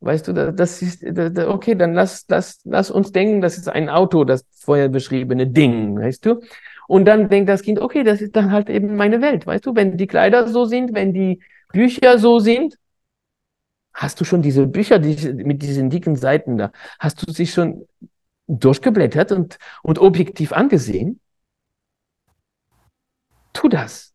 [0.00, 4.24] Weißt du, das ist, okay, dann lass, lass, lass uns denken, das ist ein Auto,
[4.24, 6.40] das vorher beschriebene Ding, weißt du?
[6.88, 9.74] Und dann denkt das Kind, okay, das ist dann halt eben meine Welt, weißt du,
[9.76, 11.40] wenn die Kleider so sind, wenn die
[11.72, 12.76] Bücher so sind,
[13.92, 17.86] hast du schon diese Bücher die, mit diesen dicken Seiten da, hast du sie schon
[18.46, 21.20] durchgeblättert und, und objektiv angesehen?
[23.52, 24.14] Tu das.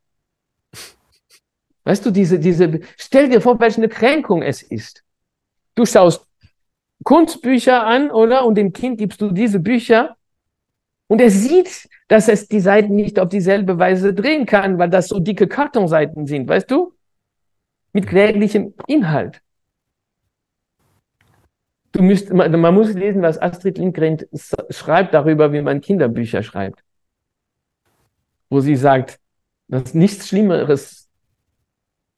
[1.84, 5.05] Weißt du, diese, diese, stell dir vor, welche Kränkung es ist.
[5.76, 6.26] Du schaust
[7.04, 8.46] Kunstbücher an, oder?
[8.46, 10.16] Und dem Kind gibst du diese Bücher
[11.08, 15.08] und er sieht, dass es die Seiten nicht auf dieselbe Weise drehen kann, weil das
[15.08, 16.94] so dicke Kartonseiten sind, weißt du?
[17.94, 19.42] Mit kläglichem Inhalt.
[21.92, 24.18] Du müsst, man, man muss lesen, was Astrid Lindgren
[24.70, 26.84] schreibt darüber, wie man Kinderbücher schreibt.
[28.50, 29.20] Wo sie sagt,
[29.68, 31.10] dass nichts Schlimmeres,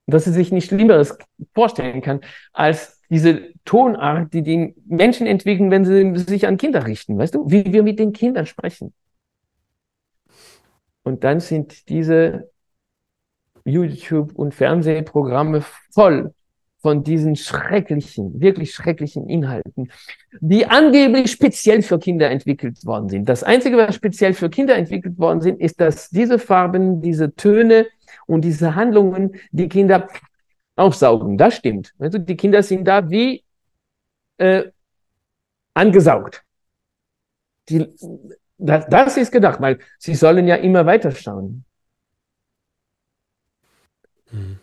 [0.07, 1.17] dass sie sich nichts Schlimmeres
[1.53, 2.21] vorstellen kann,
[2.53, 7.49] als diese Tonart, die die Menschen entwickeln, wenn sie sich an Kinder richten, weißt du,
[7.49, 8.93] wie wir mit den Kindern sprechen.
[11.03, 12.49] Und dann sind diese
[13.63, 16.33] YouTube- und Fernsehprogramme voll
[16.79, 19.89] von diesen schrecklichen, wirklich schrecklichen Inhalten,
[20.39, 23.27] die angeblich speziell für Kinder entwickelt worden sind.
[23.27, 27.87] Das Einzige, was speziell für Kinder entwickelt worden sind, ist, dass diese Farben, diese Töne
[28.25, 30.07] und diese Handlungen die Kinder
[30.77, 31.37] aufsaugen.
[31.37, 31.93] Das stimmt.
[31.99, 33.43] Also die Kinder sind da wie
[34.37, 34.71] äh,
[35.73, 36.43] angesaugt.
[37.69, 37.87] Die,
[38.57, 41.65] das, das ist gedacht, weil sie sollen ja immer weiter schauen.
[44.31, 44.59] Mhm.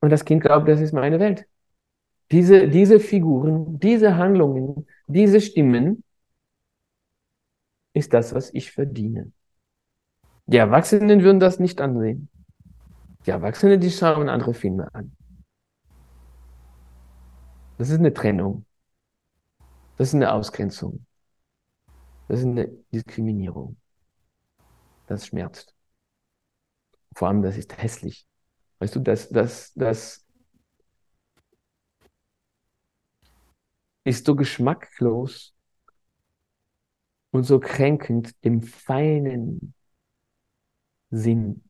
[0.00, 1.46] Und das Kind glaubt, das ist meine Welt.
[2.30, 6.04] Diese, diese Figuren, diese Handlungen, diese Stimmen
[7.92, 9.32] ist das, was ich verdiene.
[10.46, 12.28] Die Erwachsenen würden das nicht ansehen.
[13.26, 15.16] Die Erwachsenen, die schauen andere Filme an.
[17.76, 18.64] Das ist eine Trennung.
[19.96, 21.04] Das ist eine Ausgrenzung.
[22.28, 23.76] Das ist eine Diskriminierung.
[25.08, 25.74] Das schmerzt.
[27.16, 28.26] Vor allem, das ist hässlich.
[28.78, 30.24] Weißt du, das, das, das
[34.04, 35.52] ist so geschmacklos
[37.32, 39.74] und so kränkend dem feinen
[41.10, 41.65] Sinn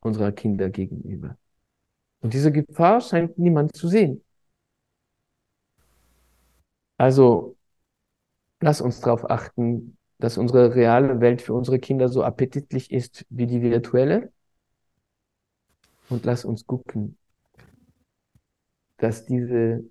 [0.00, 1.36] unserer Kinder gegenüber.
[2.20, 4.22] Und diese Gefahr scheint niemand zu sehen.
[6.98, 7.56] Also
[8.60, 13.46] lass uns darauf achten, dass unsere reale Welt für unsere Kinder so appetitlich ist wie
[13.46, 14.32] die virtuelle.
[16.08, 17.18] Und lass uns gucken,
[18.96, 19.84] dass diese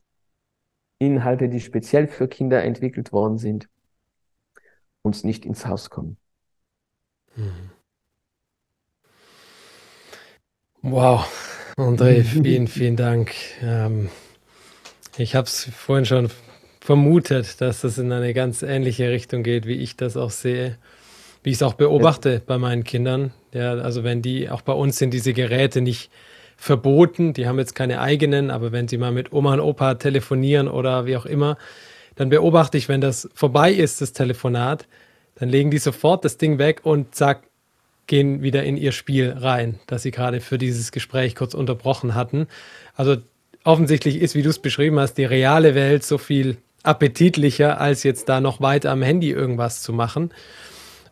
[0.98, 3.70] Inhalte, die speziell für Kinder entwickelt worden sind,
[5.04, 6.18] uns nicht ins Haus kommen.
[7.36, 7.75] Mhm.
[10.88, 11.26] Wow,
[11.78, 13.34] André, vielen, vielen Dank.
[13.63, 14.10] Ähm,
[15.17, 16.30] ich habe es vorhin schon
[16.80, 20.78] vermutet, dass das in eine ganz ähnliche Richtung geht, wie ich das auch sehe,
[21.41, 22.41] wie ich es auch beobachte ja.
[22.45, 23.34] bei meinen Kindern.
[23.52, 26.12] Ja, also wenn die, auch bei uns sind diese Geräte nicht
[26.56, 30.67] verboten, die haben jetzt keine eigenen, aber wenn sie mal mit Oma und Opa telefonieren
[30.67, 31.58] oder wie auch immer,
[32.13, 34.88] dann beobachte ich, wenn das vorbei ist, das Telefonat,
[35.34, 37.41] dann legen die sofort das Ding weg und zack,
[38.08, 42.48] gehen wieder in ihr Spiel rein, das sie gerade für dieses Gespräch kurz unterbrochen hatten.
[42.96, 43.18] Also
[43.63, 48.30] offensichtlich ist, wie du es beschrieben hast, die reale Welt so viel appetitlicher, als jetzt
[48.30, 50.32] da noch weiter am Handy irgendwas zu machen.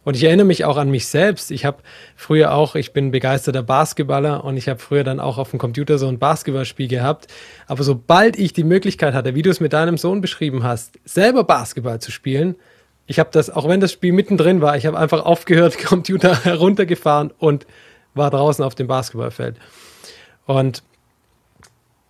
[0.03, 1.49] Und ich erinnere mich auch an mich selbst.
[1.49, 1.77] Ich habe
[2.15, 5.97] früher auch, ich bin begeisterter Basketballer und ich habe früher dann auch auf dem Computer
[5.97, 7.27] so ein Basketballspiel gehabt.
[7.67, 11.45] Aber sobald ich die Möglichkeit hatte, wie du es mit deinem Sohn beschrieben hast, selber
[11.45, 12.56] Basketball zu spielen,
[13.05, 17.31] ich habe das, auch wenn das Spiel mittendrin war, ich habe einfach aufgehört, Computer heruntergefahren
[17.37, 17.65] und
[18.13, 19.57] war draußen auf dem Basketballfeld.
[20.45, 20.83] Und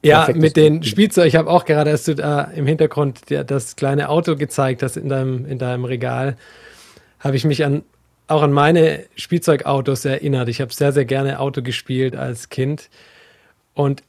[0.06, 4.10] ja, mit den Spielzeug, ich habe auch gerade hast du da im Hintergrund das kleine
[4.10, 6.36] Auto gezeigt, das in deinem, in deinem Regal,
[7.20, 7.84] habe ich mich an
[8.28, 10.48] auch an meine Spielzeugautos erinnert.
[10.48, 12.90] Ich habe sehr, sehr gerne Auto gespielt als Kind.
[13.74, 14.04] Und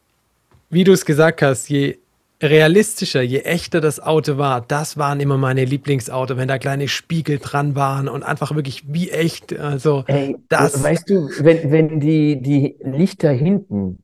[0.70, 1.99] wie du es gesagt hast, je
[2.42, 7.38] realistischer, je echter das Auto war, das waren immer meine Lieblingsauto, wenn da kleine Spiegel
[7.38, 9.59] dran waren und einfach wirklich wie echt.
[9.59, 10.83] Also Ey, das.
[10.83, 14.04] Weißt du, wenn, wenn die, die Lichter hinten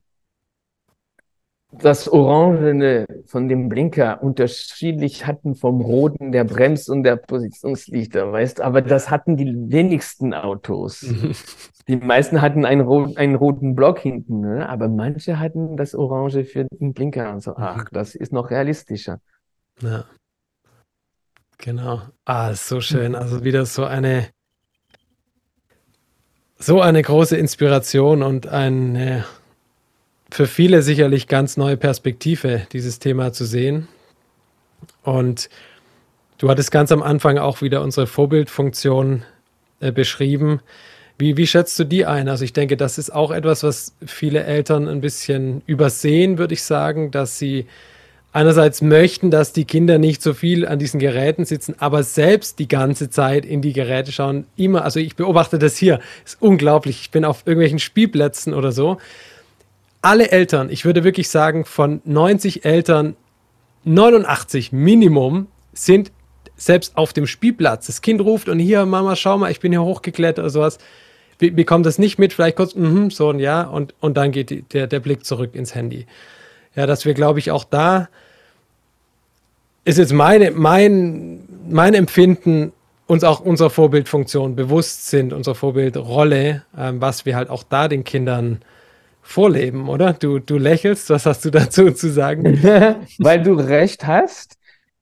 [1.81, 8.61] das Orangene von dem Blinker unterschiedlich hatten vom Roten der Brems- und der Positionslichter, weißt
[8.61, 11.05] aber das hatten die wenigsten Autos.
[11.87, 14.69] die meisten hatten einen, rot, einen roten Block hinten, ne?
[14.69, 17.55] aber manche hatten das Orange für den Blinker und so.
[17.55, 19.19] Ach, das ist noch realistischer.
[19.81, 20.05] Ja.
[21.57, 22.01] Genau.
[22.25, 23.13] Ah, ist so schön.
[23.15, 24.29] Also wieder so eine
[26.57, 29.23] so eine große Inspiration und ein
[30.31, 33.89] für viele sicherlich ganz neue Perspektive, dieses Thema zu sehen.
[35.03, 35.49] Und
[36.37, 39.23] du hattest ganz am Anfang auch wieder unsere Vorbildfunktion
[39.81, 40.61] äh, beschrieben.
[41.17, 42.29] Wie, wie schätzt du die ein?
[42.29, 46.63] Also ich denke, das ist auch etwas, was viele Eltern ein bisschen übersehen, würde ich
[46.63, 47.67] sagen, dass sie
[48.31, 52.69] einerseits möchten, dass die Kinder nicht so viel an diesen Geräten sitzen, aber selbst die
[52.69, 54.45] ganze Zeit in die Geräte schauen.
[54.55, 57.01] Immer, also ich beobachte das hier, ist unglaublich.
[57.01, 58.97] Ich bin auf irgendwelchen Spielplätzen oder so
[60.01, 63.15] alle Eltern, ich würde wirklich sagen, von 90 Eltern
[63.83, 66.11] 89 Minimum sind
[66.55, 67.87] selbst auf dem Spielplatz.
[67.87, 70.77] Das Kind ruft und hier, Mama, schau mal, ich bin hier hochgeklettert oder sowas.
[71.39, 74.51] Wir bekommen das nicht mit, vielleicht kurz, mm so ein Ja, und, und dann geht
[74.51, 76.05] die, der, der Blick zurück ins Handy.
[76.75, 78.09] Ja, dass wir, glaube ich, auch da
[79.83, 82.71] ist jetzt meine, mein, mein Empfinden,
[83.07, 88.03] uns auch unserer Vorbildfunktion bewusst sind, unserer Vorbildrolle, ähm, was wir halt auch da den
[88.03, 88.61] Kindern
[89.21, 90.13] vorleben, oder?
[90.13, 92.43] Du, du lächelst, was hast du dazu zu sagen?
[93.19, 94.57] Weil du recht hast.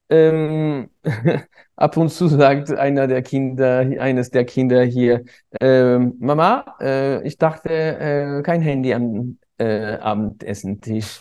[0.10, 0.90] Ähm,
[1.76, 5.24] ab und zu sagt einer der Kinder, eines der Kinder hier,
[5.62, 11.20] ähm, Mama, äh, ich dachte, äh, kein Handy am äh, Abendessentisch.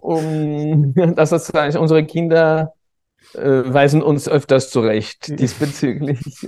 [0.00, 2.74] um, das ist unsere Kinder
[3.34, 6.46] äh, weisen uns öfters zurecht diesbezüglich.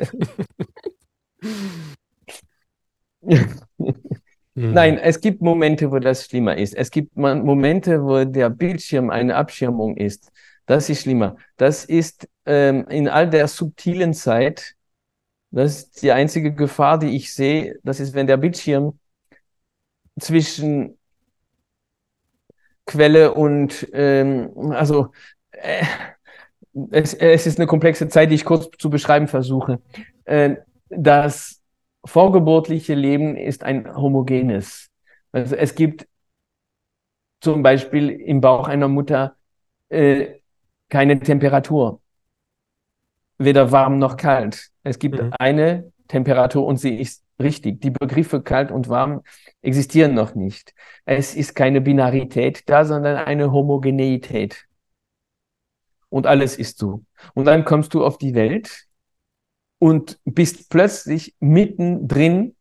[4.55, 6.75] Nein, es gibt Momente, wo das schlimmer ist.
[6.75, 10.31] Es gibt Momente, wo der Bildschirm eine Abschirmung ist.
[10.67, 11.37] Das ist schlimmer.
[11.57, 14.75] Das ist ähm, in all der subtilen Zeit,
[15.51, 17.79] das ist die einzige Gefahr, die ich sehe.
[17.85, 18.99] Das ist, wenn der Bildschirm
[20.19, 20.99] zwischen
[22.87, 25.13] Quelle und, ähm, also,
[25.53, 25.85] äh,
[26.91, 29.81] es, es ist eine komplexe Zeit, die ich kurz zu beschreiben versuche.
[30.25, 30.57] Äh,
[30.89, 31.63] dass
[32.05, 34.91] vorgeburtliche Leben ist ein homogenes.
[35.33, 36.07] Also es gibt
[37.41, 39.37] zum Beispiel im Bauch einer Mutter
[39.89, 40.41] äh,
[40.89, 42.01] keine Temperatur,
[43.39, 44.71] weder warm noch kalt.
[44.83, 45.33] Es gibt mhm.
[45.39, 47.81] eine Temperatur und sie ist richtig.
[47.81, 49.23] Die Begriffe kalt und warm
[49.63, 50.75] existieren noch nicht.
[51.05, 54.67] Es ist keine Binarität da, sondern eine Homogeneität.
[56.09, 57.03] Und alles ist so.
[57.35, 58.87] Und dann kommst du auf die Welt
[59.79, 62.55] und bist plötzlich mittendrin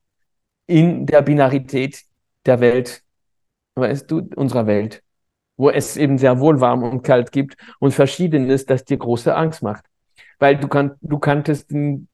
[0.67, 2.03] in der Binarität
[2.45, 3.03] der Welt,
[3.75, 5.03] weißt du, unserer Welt,
[5.57, 9.61] wo es eben sehr wohl warm und kalt gibt und Verschiedenes, das dir große Angst
[9.63, 9.85] macht.
[10.39, 12.07] Weil du, kan du kanntest den,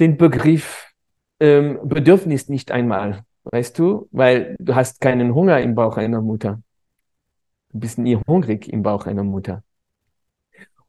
[0.00, 0.92] den Begriff
[1.40, 6.60] ähm, Bedürfnis nicht einmal, weißt du, weil du hast keinen Hunger im Bauch einer Mutter.
[7.70, 9.62] Du bist nie hungrig im Bauch einer Mutter.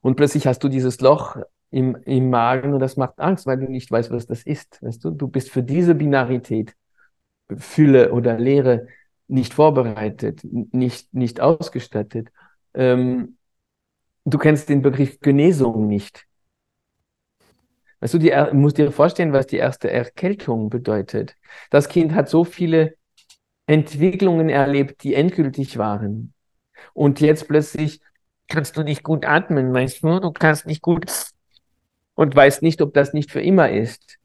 [0.02, 1.38] Und plötzlich hast du dieses Loch
[1.71, 4.82] im, im Magen und das macht Angst, weil du nicht weißt, was das ist.
[4.82, 6.75] Weißt du, du bist für diese Binarität,
[7.58, 8.88] Fülle oder Leere,
[9.27, 12.29] nicht vorbereitet, nicht, nicht ausgestattet.
[12.73, 13.38] Ähm,
[14.25, 16.25] du kennst den Begriff Genesung nicht.
[17.99, 21.36] Weißt du, die, musst dir vorstellen, was die erste Erkältung bedeutet.
[21.69, 22.95] Das Kind hat so viele
[23.67, 26.34] Entwicklungen erlebt, die endgültig waren.
[26.93, 28.01] Und jetzt plötzlich
[28.47, 30.19] kannst du nicht gut atmen, weißt du?
[30.19, 31.05] Du kannst nicht gut
[32.19, 34.19] und weißt nicht, ob das nicht für immer ist.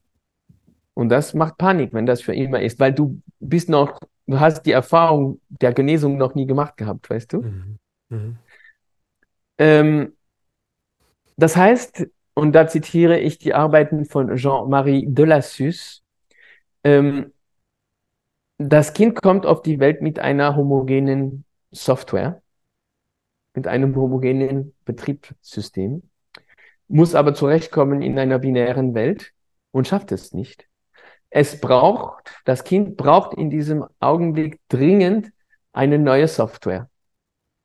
[0.94, 4.66] Und das macht Panik, wenn das für immer ist, weil du bist noch, du hast
[4.66, 7.42] die Erfahrung der Genesung noch nie gemacht gehabt, weißt du?
[7.42, 7.78] Mhm.
[8.08, 8.38] Mhm.
[9.58, 10.12] Ähm,
[11.36, 16.02] das heißt, und da zitiere ich die Arbeiten von Jean-Marie Delassus,
[16.82, 17.32] ähm,
[18.58, 22.42] das Kind kommt auf die Welt mit einer homogenen Software,
[23.54, 26.02] mit einem homogenen Betriebssystem
[26.94, 29.32] muss aber zurechtkommen in einer binären Welt
[29.72, 30.68] und schafft es nicht.
[31.28, 35.32] Es braucht, das Kind braucht in diesem Augenblick dringend
[35.72, 36.88] eine neue Software,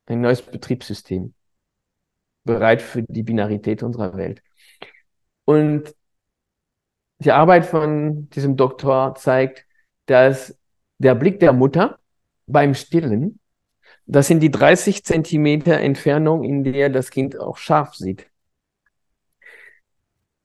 [0.07, 1.34] ein neues Betriebssystem.
[2.43, 4.41] bereit für die Binarität unserer Welt.
[5.45, 5.93] Und
[7.19, 9.65] die Arbeit von diesem Doktor zeigt,
[10.07, 10.57] dass
[10.97, 11.99] der Blick der Mutter
[12.47, 13.39] beim Stillen,
[14.05, 18.28] das sind die 30 Zentimeter Entfernung, in der das Kind auch scharf sieht.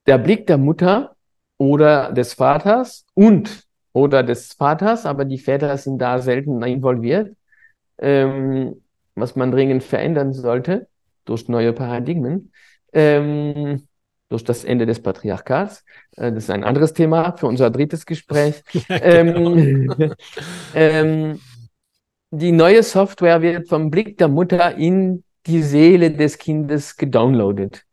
[0.07, 1.17] Der Blick der Mutter
[1.59, 7.35] oder des Vaters und oder des Vaters, aber die Väter sind da selten involviert,
[7.99, 8.83] ähm,
[9.15, 10.89] was man dringend verändern sollte
[11.25, 12.53] durch neue Paradigmen,
[12.93, 13.87] ähm,
[14.29, 15.85] durch das Ende des Patriarchats.
[16.17, 18.63] Äh, das ist ein anderes Thema für unser drittes Gespräch.
[18.89, 19.55] Ja, genau.
[19.55, 20.15] ähm,
[20.75, 21.41] ähm,
[22.31, 27.85] die neue Software wird vom Blick der Mutter in die Seele des Kindes gedownloadet.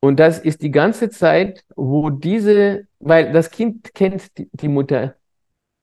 [0.00, 5.16] Und das ist die ganze Zeit, wo diese, weil das Kind kennt die, die Mutter.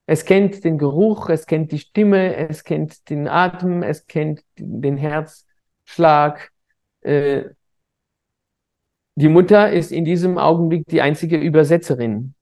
[0.07, 4.97] Es kennt den Geruch, es kennt die Stimme, es kennt den Atem, es kennt den
[4.97, 6.51] Herzschlag.
[7.01, 7.49] Äh,
[9.15, 12.33] die Mutter ist in diesem Augenblick die einzige Übersetzerin.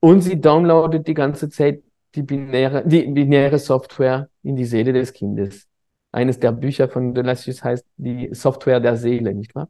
[0.00, 1.82] Und sie downloadet die ganze Zeit
[2.14, 5.68] die binäre, die binäre Software in die Seele des Kindes
[6.14, 9.68] eines der Bücher von Deleuze heißt die Software der Seele, nicht wahr?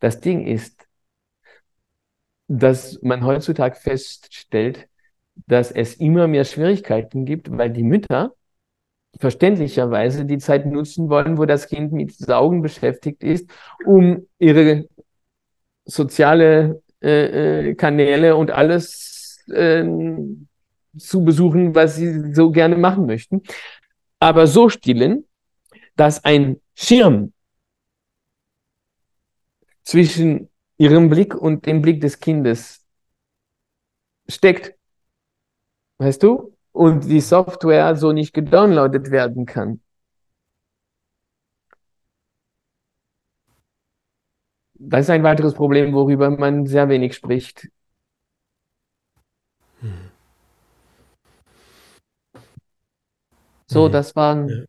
[0.00, 0.86] Das Ding ist,
[2.48, 4.88] dass man heutzutage feststellt,
[5.46, 8.34] dass es immer mehr Schwierigkeiten gibt, weil die Mütter
[9.18, 13.50] verständlicherweise die Zeit nutzen wollen, wo das Kind mit Saugen beschäftigt ist,
[13.84, 14.88] um ihre
[15.84, 19.84] soziale äh, äh Kanäle und alles äh,
[20.96, 23.42] zu besuchen, was sie so gerne machen möchten.
[24.18, 25.24] Aber so stillen,
[25.96, 27.32] dass ein Schirm
[29.82, 32.84] zwischen ihrem Blick und dem Blick des Kindes
[34.28, 34.74] steckt.
[35.98, 36.56] Weißt du?
[36.72, 39.80] Und die Software so nicht gedownloadet werden kann.
[44.74, 47.68] Das ist ein weiteres Problem, worüber man sehr wenig spricht.
[53.66, 53.92] So, mhm.
[53.92, 54.66] das waren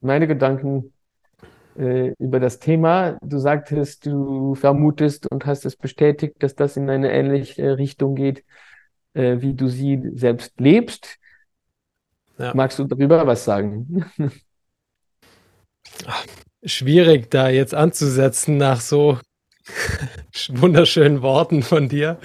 [0.00, 0.92] meine Gedanken
[1.76, 3.18] äh, über das Thema.
[3.22, 8.44] Du sagtest, du vermutest und hast es bestätigt, dass das in eine ähnliche Richtung geht,
[9.14, 11.18] äh, wie du sie selbst lebst.
[12.38, 12.54] Ja.
[12.54, 14.04] Magst du darüber was sagen?
[16.64, 19.18] schwierig, da jetzt anzusetzen nach so
[20.48, 22.18] wunderschönen Worten von dir.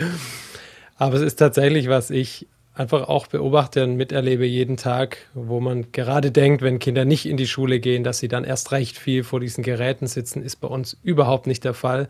[0.96, 5.92] Aber es ist tatsächlich, was ich einfach auch beobachte und miterlebe jeden Tag, wo man
[5.92, 9.24] gerade denkt, wenn Kinder nicht in die Schule gehen, dass sie dann erst recht viel
[9.24, 12.08] vor diesen Geräten sitzen, ist bei uns überhaupt nicht der Fall.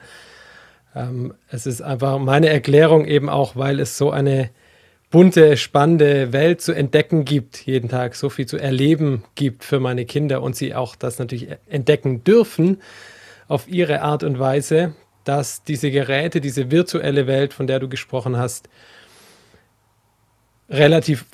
[0.95, 4.51] Ähm, es ist einfach meine Erklärung eben auch, weil es so eine
[5.09, 10.05] bunte, spannende Welt zu entdecken gibt, jeden Tag so viel zu erleben gibt für meine
[10.05, 12.81] Kinder und sie auch das natürlich entdecken dürfen
[13.47, 18.37] auf ihre Art und Weise, dass diese Geräte, diese virtuelle Welt, von der du gesprochen
[18.37, 18.69] hast,
[20.73, 21.25] relativ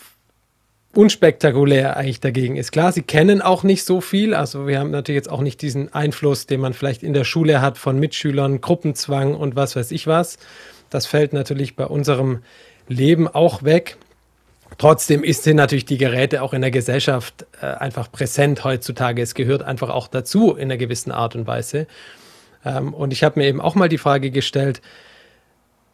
[0.94, 2.72] unspektakulär eigentlich dagegen ist.
[2.72, 4.34] Klar, sie kennen auch nicht so viel.
[4.34, 7.62] Also wir haben natürlich jetzt auch nicht diesen Einfluss, den man vielleicht in der Schule
[7.62, 10.38] hat von Mitschülern, Gruppenzwang und was weiß ich was.
[10.90, 12.40] Das fällt natürlich bei unserem
[12.88, 13.98] Leben auch weg.
[14.78, 19.22] Trotzdem ist sind natürlich die Geräte auch in der Gesellschaft äh, einfach präsent heutzutage.
[19.22, 21.88] Es gehört einfach auch dazu in einer gewissen Art und Weise.
[22.66, 24.82] Ähm, und ich habe mir eben auch mal die Frage gestellt,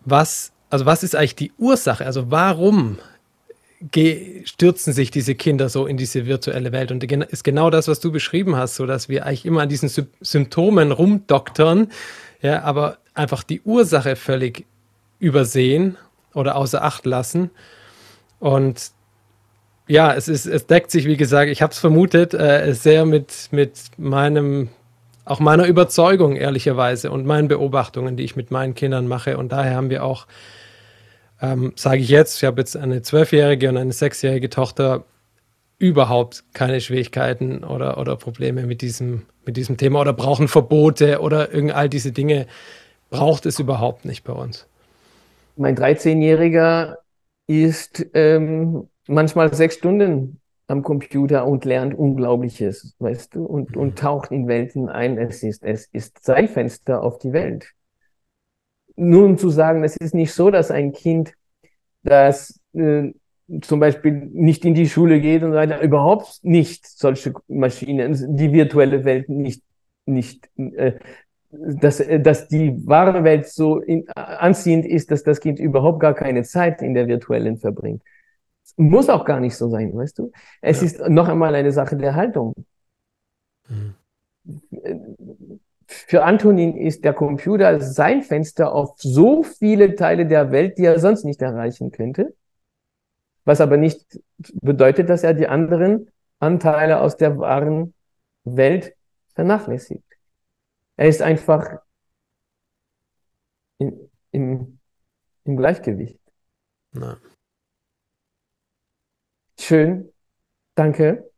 [0.05, 2.05] was, also was ist eigentlich die Ursache?
[2.05, 2.99] Also warum
[4.45, 6.91] stürzen sich diese Kinder so in diese virtuelle Welt.
[6.91, 9.89] Und ist genau das, was du beschrieben hast, so dass wir eigentlich immer an diesen
[9.89, 11.91] Sy Symptomen rumdoktern,
[12.41, 14.65] ja, aber einfach die Ursache völlig
[15.19, 15.97] übersehen
[16.33, 17.49] oder außer Acht lassen.
[18.39, 18.91] Und
[19.87, 23.49] ja, es ist, es deckt sich, wie gesagt, ich habe es vermutet, äh, sehr mit,
[23.51, 24.69] mit meinem,
[25.25, 29.37] auch meiner Überzeugung, ehrlicherweise, und meinen Beobachtungen, die ich mit meinen Kindern mache.
[29.37, 30.27] Und daher haben wir auch
[31.41, 35.05] ähm, sage ich jetzt, ich habe jetzt eine zwölfjährige und eine sechsjährige Tochter,
[35.77, 41.53] überhaupt keine Schwierigkeiten oder, oder Probleme mit diesem, mit diesem Thema oder brauchen Verbote oder
[41.53, 42.47] irgend all diese Dinge
[43.09, 44.67] braucht es überhaupt nicht bei uns.
[45.57, 46.95] Mein 13-Jähriger
[47.47, 54.31] ist ähm, manchmal sechs Stunden am Computer und lernt Unglaubliches, weißt du, und, und taucht
[54.31, 55.17] in Welten ein.
[55.17, 57.74] Es ist, es ist sein Fenster auf die Welt
[58.95, 61.33] nur um zu sagen, es ist nicht so, dass ein Kind,
[62.03, 63.11] das äh,
[63.61, 68.51] zum Beispiel nicht in die Schule geht und so weiter, überhaupt nicht solche Maschinen, die
[68.51, 69.61] virtuelle Welt nicht,
[70.05, 70.93] nicht äh,
[71.51, 76.43] dass, dass die wahre Welt so in, anziehend ist, dass das Kind überhaupt gar keine
[76.43, 78.01] Zeit in der virtuellen verbringt.
[78.77, 80.31] muss auch gar nicht so sein, weißt du?
[80.61, 80.87] Es ja.
[80.87, 82.53] ist noch einmal eine Sache der Haltung.
[83.69, 83.95] Mhm.
[85.87, 90.99] Für Antonin ist der Computer sein Fenster auf so viele Teile der Welt, die er
[90.99, 92.35] sonst nicht erreichen könnte.
[93.43, 94.19] Was aber nicht
[94.61, 96.09] bedeutet, dass er die anderen
[96.39, 97.93] Anteile aus der wahren
[98.43, 98.95] Welt
[99.35, 100.03] vernachlässigt.
[100.97, 101.79] Er ist einfach
[103.77, 104.79] in, im,
[105.43, 106.19] im Gleichgewicht.
[106.91, 107.17] Na.
[109.59, 110.11] Schön.
[110.75, 111.29] Danke.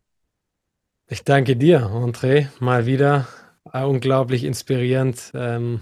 [1.06, 2.48] Ich danke dir, André.
[2.60, 3.26] Mal wieder
[3.72, 5.32] unglaublich inspirierend.
[5.34, 5.80] Ähm,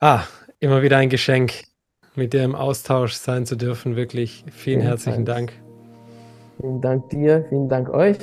[0.00, 0.22] ah,
[0.60, 1.64] immer wieder ein Geschenk,
[2.14, 3.96] mit dir im Austausch sein zu dürfen.
[3.96, 5.52] Wirklich vielen vielen herzlichen Dank.
[6.60, 8.18] Vielen Dank dir, vielen Dank euch.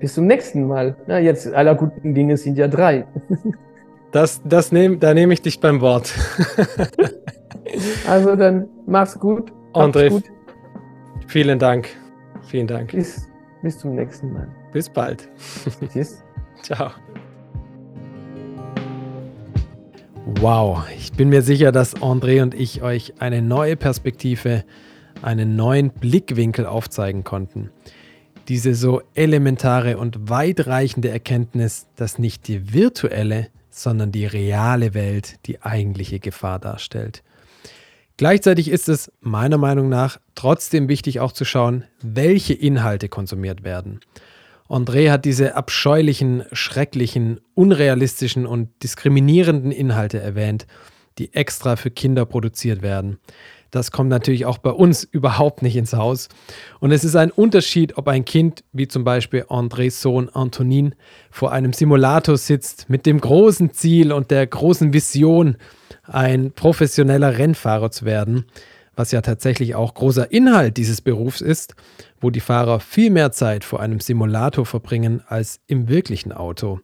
[0.00, 0.96] Bis zum nächsten Mal.
[1.06, 3.06] Na, jetzt aller guten Dinge sind ja drei.
[4.12, 6.12] Das, das nehm, da nehme ich dich beim Wort.
[8.08, 9.52] also dann mach's gut.
[9.72, 10.24] André, gut.
[11.28, 11.88] vielen Dank.
[12.42, 12.90] Vielen Dank.
[12.90, 13.28] Bis,
[13.62, 14.48] bis zum nächsten Mal.
[14.72, 15.28] Bis bald.
[15.92, 16.24] Tschüss.
[16.62, 16.90] Ciao.
[20.24, 24.64] Wow, ich bin mir sicher, dass André und ich euch eine neue Perspektive,
[25.22, 27.70] einen neuen Blickwinkel aufzeigen konnten.
[28.48, 35.62] Diese so elementare und weitreichende Erkenntnis, dass nicht die virtuelle, sondern die reale Welt die
[35.62, 37.22] eigentliche Gefahr darstellt.
[38.16, 44.00] Gleichzeitig ist es meiner Meinung nach trotzdem wichtig auch zu schauen, welche Inhalte konsumiert werden.
[44.70, 50.66] André hat diese abscheulichen, schrecklichen, unrealistischen und diskriminierenden Inhalte erwähnt,
[51.18, 53.18] die extra für Kinder produziert werden.
[53.72, 56.28] Das kommt natürlich auch bei uns überhaupt nicht ins Haus.
[56.78, 60.94] Und es ist ein Unterschied, ob ein Kind, wie zum Beispiel Andrés Sohn Antonin,
[61.30, 65.56] vor einem Simulator sitzt mit dem großen Ziel und der großen Vision,
[66.04, 68.46] ein professioneller Rennfahrer zu werden,
[69.00, 71.74] was ja tatsächlich auch großer Inhalt dieses Berufs ist,
[72.20, 76.80] wo die Fahrer viel mehr Zeit vor einem Simulator verbringen als im wirklichen Auto.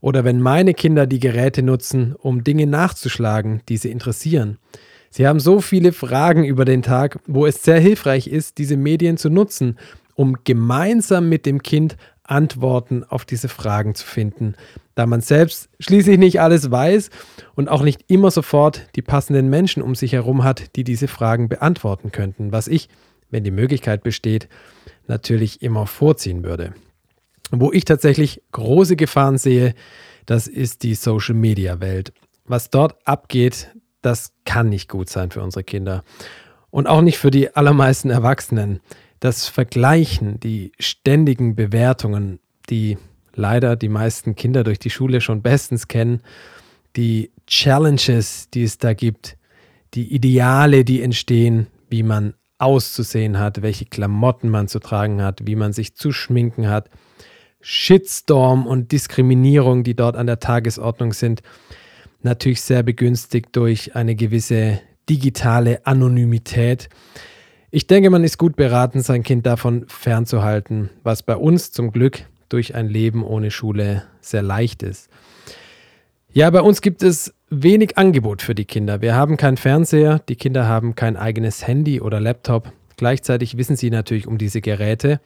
[0.00, 4.56] Oder wenn meine Kinder die Geräte nutzen, um Dinge nachzuschlagen, die sie interessieren.
[5.10, 9.18] Sie haben so viele Fragen über den Tag, wo es sehr hilfreich ist, diese Medien
[9.18, 9.76] zu nutzen,
[10.14, 14.54] um gemeinsam mit dem Kind Antworten auf diese Fragen zu finden,
[15.00, 17.08] da man selbst schließlich nicht alles weiß
[17.54, 21.48] und auch nicht immer sofort die passenden Menschen um sich herum hat, die diese Fragen
[21.48, 22.90] beantworten könnten, was ich,
[23.30, 24.50] wenn die Möglichkeit besteht,
[25.06, 26.74] natürlich immer vorziehen würde.
[27.50, 29.74] Wo ich tatsächlich große Gefahren sehe,
[30.26, 32.12] das ist die Social-Media-Welt.
[32.44, 36.04] Was dort abgeht, das kann nicht gut sein für unsere Kinder.
[36.68, 38.80] Und auch nicht für die allermeisten Erwachsenen.
[39.18, 42.38] Das Vergleichen, die ständigen Bewertungen,
[42.68, 42.98] die
[43.34, 46.22] leider die meisten Kinder durch die Schule schon bestens kennen,
[46.96, 49.36] die Challenges, die es da gibt,
[49.94, 55.56] die Ideale, die entstehen, wie man auszusehen hat, welche Klamotten man zu tragen hat, wie
[55.56, 56.90] man sich zu schminken hat,
[57.60, 61.42] Shitstorm und Diskriminierung, die dort an der Tagesordnung sind
[62.22, 66.88] natürlich sehr begünstigt durch eine gewisse digitale Anonymität.
[67.70, 72.26] Ich denke, man ist gut beraten, sein Kind davon fernzuhalten, was bei uns zum Glück
[72.50, 75.08] durch ein Leben ohne Schule sehr leicht ist.
[76.32, 79.00] Ja, bei uns gibt es wenig Angebot für die Kinder.
[79.00, 82.72] Wir haben keinen Fernseher, die Kinder haben kein eigenes Handy oder Laptop.
[82.96, 85.20] Gleichzeitig wissen sie natürlich um diese Geräte,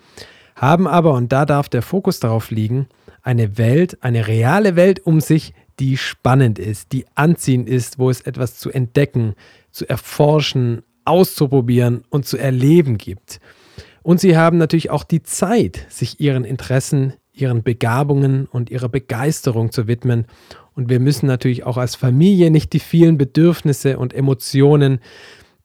[0.55, 2.87] haben aber, und da darf der Fokus darauf liegen,
[3.23, 8.21] eine Welt, eine reale Welt um sich, die spannend ist, die anziehend ist, wo es
[8.21, 9.35] etwas zu entdecken,
[9.73, 13.41] zu erforschen, auszuprobieren und zu erleben gibt.
[14.05, 19.73] Und sie haben natürlich auch die Zeit, sich ihren Interessen, ihren Begabungen und ihrer Begeisterung
[19.73, 20.27] zu widmen.
[20.75, 25.01] Und wir müssen natürlich auch als Familie nicht die vielen Bedürfnisse und Emotionen,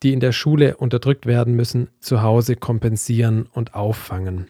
[0.03, 4.47] die in der Schule unterdrückt werden müssen, zu Hause kompensieren und auffangen.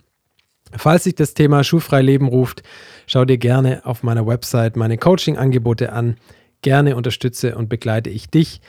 [0.72, 2.62] Falls sich das Thema Schulfrei Leben ruft,
[3.08, 6.18] schau dir gerne auf meiner Website meine Coaching-Angebote an.
[6.62, 8.62] Gerne unterstütze und begleite ich dich,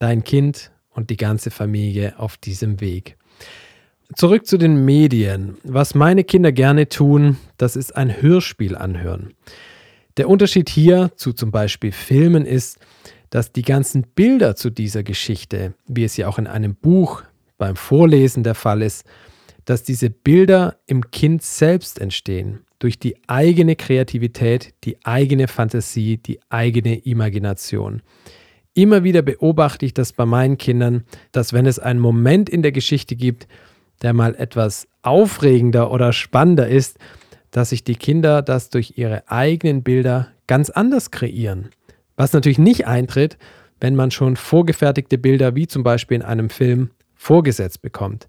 [0.00, 3.16] dein Kind und die ganze Familie auf diesem Weg.
[4.16, 5.56] Zurück zu den Medien.
[5.64, 9.34] Was meine Kinder gerne tun, das ist ein Hörspiel anhören.
[10.16, 12.78] Der Unterschied hier zu zum Beispiel Filmen ist,
[13.30, 17.24] dass die ganzen Bilder zu dieser Geschichte, wie es ja auch in einem Buch
[17.58, 19.04] beim Vorlesen der Fall ist,
[19.64, 26.38] dass diese Bilder im Kind selbst entstehen, durch die eigene Kreativität, die eigene Fantasie, die
[26.50, 28.02] eigene Imagination.
[28.74, 32.72] Immer wieder beobachte ich das bei meinen Kindern, dass wenn es einen Moment in der
[32.72, 33.48] Geschichte gibt,
[34.02, 36.98] der mal etwas aufregender oder spannender ist,
[37.50, 41.70] dass sich die Kinder das durch ihre eigenen Bilder ganz anders kreieren.
[42.16, 43.38] Was natürlich nicht eintritt,
[43.80, 48.28] wenn man schon vorgefertigte Bilder wie zum Beispiel in einem Film vorgesetzt bekommt.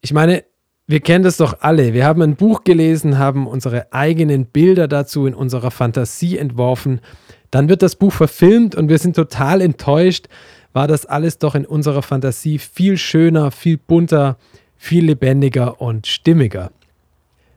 [0.00, 0.44] Ich meine,
[0.86, 1.92] wir kennen das doch alle.
[1.92, 7.00] Wir haben ein Buch gelesen, haben unsere eigenen Bilder dazu in unserer Fantasie entworfen.
[7.50, 10.28] Dann wird das Buch verfilmt und wir sind total enttäuscht.
[10.78, 14.36] War das alles doch in unserer Fantasie viel schöner, viel bunter,
[14.76, 16.70] viel lebendiger und stimmiger.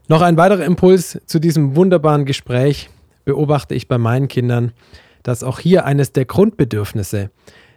[0.07, 2.89] Noch ein weiterer Impuls zu diesem wunderbaren Gespräch
[3.23, 4.71] beobachte ich bei meinen Kindern,
[5.21, 7.29] dass auch hier eines der Grundbedürfnisse,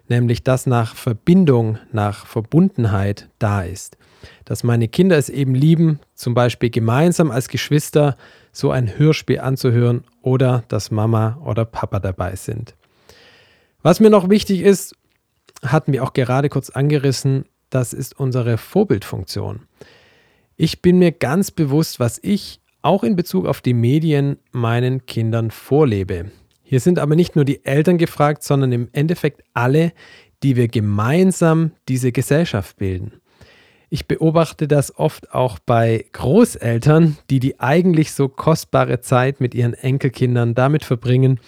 [0.09, 3.99] nämlich das nach Verbindung, nach Verbundenheit da ist
[4.47, 8.17] dass meine Kinder es eben lieben, zum Beispiel gemeinsam als Geschwister
[8.53, 12.75] so ein Hörspiel anzuhören oder dass Mama oder Papa dabei sind.
[13.83, 14.97] Was mir noch wichtig ist,
[15.65, 19.63] hatten wir auch gerade kurz angerissen, das ist unsere Vorbildfunktion.
[20.57, 25.51] Ich bin mir ganz bewusst, was ich auch in Bezug auf die Medien meinen Kindern
[25.51, 26.31] vorlebe.
[26.63, 29.93] Hier sind aber nicht nur die Eltern gefragt, sondern im Endeffekt alle,
[30.43, 33.13] die wir gemeinsam diese Gesellschaft bilden.
[33.91, 39.75] Ich beobachte das oft auch bei Großeltern, die die eigentlich so kostbare Zeit mit ihren
[39.75, 41.39] Enkelkindern damit verbringen,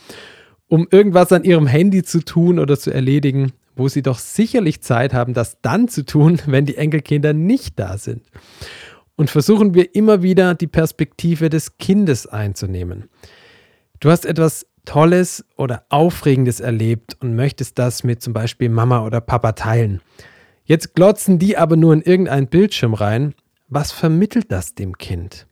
[0.68, 5.14] um irgendwas an ihrem Handy zu tun oder zu erledigen, wo sie doch sicherlich Zeit
[5.14, 8.22] haben, das dann zu tun, wenn die Enkelkinder nicht da sind.
[9.14, 13.08] Und versuchen wir immer wieder die Perspektive des Kindes einzunehmen.
[14.00, 19.20] Du hast etwas Tolles oder Aufregendes erlebt und möchtest das mit zum Beispiel Mama oder
[19.20, 20.00] Papa teilen.
[20.64, 23.34] Jetzt glotzen die aber nur in irgendeinen Bildschirm rein.
[23.68, 25.46] Was vermittelt das dem Kind?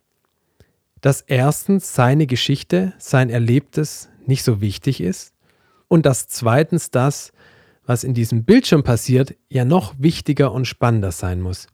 [1.01, 5.33] Dass erstens seine Geschichte, sein Erlebtes nicht so wichtig ist
[5.89, 7.33] und dass zweitens das,
[7.87, 11.67] was in diesem Bildschirm passiert, ja noch wichtiger und spannender sein muss.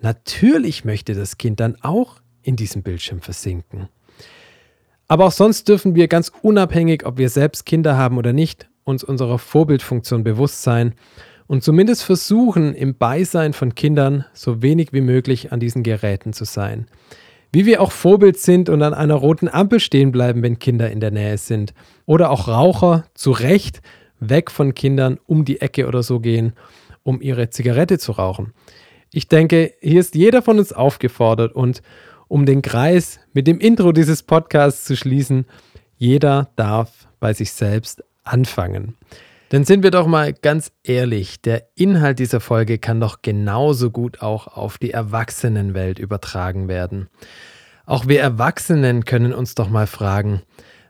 [0.00, 3.88] Natürlich möchte das Kind dann auch in diesem Bildschirm versinken.
[5.08, 9.04] Aber auch sonst dürfen wir ganz unabhängig, ob wir selbst Kinder haben oder nicht, uns
[9.04, 10.94] unserer Vorbildfunktion bewusst sein
[11.46, 16.44] und zumindest versuchen, im Beisein von Kindern so wenig wie möglich an diesen Geräten zu
[16.44, 16.86] sein.
[17.52, 21.00] Wie wir auch Vorbild sind und an einer roten Ampel stehen bleiben, wenn Kinder in
[21.00, 21.72] der Nähe sind.
[22.04, 23.80] Oder auch Raucher zu Recht
[24.20, 26.52] weg von Kindern um die Ecke oder so gehen,
[27.02, 28.52] um ihre Zigarette zu rauchen.
[29.12, 31.82] Ich denke, hier ist jeder von uns aufgefordert und
[32.28, 35.46] um den Kreis mit dem Intro dieses Podcasts zu schließen,
[35.96, 38.96] jeder darf bei sich selbst anfangen.
[39.52, 44.20] Denn sind wir doch mal ganz ehrlich, der Inhalt dieser Folge kann doch genauso gut
[44.20, 47.08] auch auf die Erwachsenenwelt übertragen werden.
[47.84, 50.42] Auch wir Erwachsenen können uns doch mal fragen,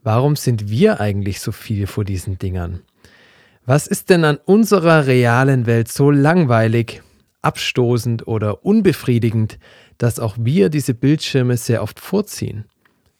[0.02, 2.80] warum sind wir eigentlich so viel vor diesen Dingern?
[3.68, 7.02] Was ist denn an unserer realen Welt so langweilig,
[7.42, 9.58] abstoßend oder unbefriedigend,
[9.98, 12.66] dass auch wir diese Bildschirme sehr oft vorziehen?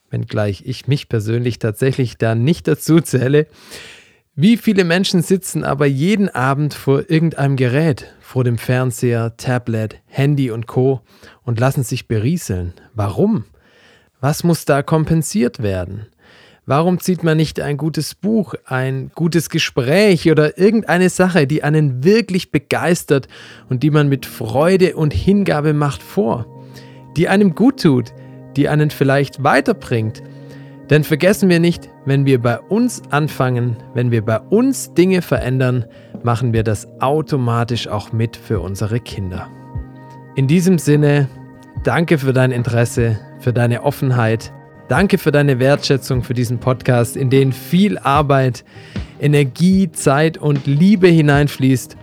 [0.08, 3.48] Wenngleich ich mich persönlich tatsächlich da nicht dazu zähle,
[4.36, 10.52] wie viele Menschen sitzen aber jeden Abend vor irgendeinem Gerät, vor dem Fernseher, Tablet, Handy
[10.52, 11.00] und Co.
[11.42, 12.72] und lassen sich berieseln?
[12.94, 13.46] Warum?
[14.20, 16.06] Was muss da kompensiert werden?
[16.66, 22.02] Warum zieht man nicht ein gutes Buch, ein gutes Gespräch oder irgendeine Sache, die einen
[22.02, 23.28] wirklich begeistert
[23.68, 26.46] und die man mit Freude und Hingabe macht vor?
[27.16, 28.12] Die einem gut tut,
[28.56, 30.22] die einen vielleicht weiterbringt
[30.90, 35.84] denn vergessen wir nicht, wenn wir bei uns anfangen, wenn wir bei uns Dinge verändern,
[36.22, 39.48] machen wir das automatisch auch mit für unsere Kinder.
[40.36, 41.28] In diesem Sinne,
[41.82, 44.52] danke für dein Interesse, für deine Offenheit,
[44.88, 48.64] danke für deine Wertschätzung für diesen Podcast, in den viel Arbeit,
[49.20, 51.96] Energie, Zeit und Liebe hineinfließt.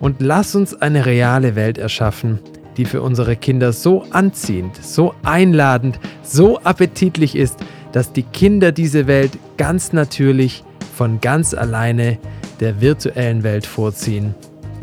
[0.00, 2.38] Und lass uns eine reale Welt erschaffen,
[2.76, 7.58] die für unsere Kinder so anziehend, so einladend, so appetitlich ist,
[7.92, 10.64] dass die Kinder diese Welt ganz natürlich
[10.96, 12.18] von ganz alleine
[12.60, 14.34] der virtuellen Welt vorziehen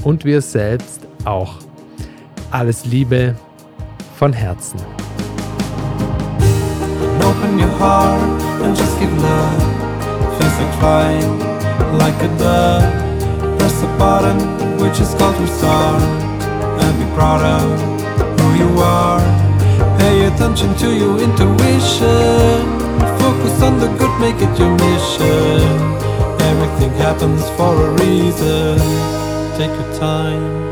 [0.03, 1.59] und wir selbst auch.
[2.51, 3.35] Alles Liebe
[4.17, 4.79] von Herzen.
[7.29, 9.61] Open your heart and just give love.
[10.37, 11.51] Feels like flying
[11.97, 13.57] like a dove.
[13.57, 14.39] Press the button
[14.81, 16.01] which is called restart
[16.83, 19.21] and be proud of who you are.
[19.99, 22.59] Pay attention to your intuition.
[23.19, 25.61] Focus on the good, make it your mission.
[26.51, 28.77] Everything happens for a reason.
[29.57, 30.70] Take your time.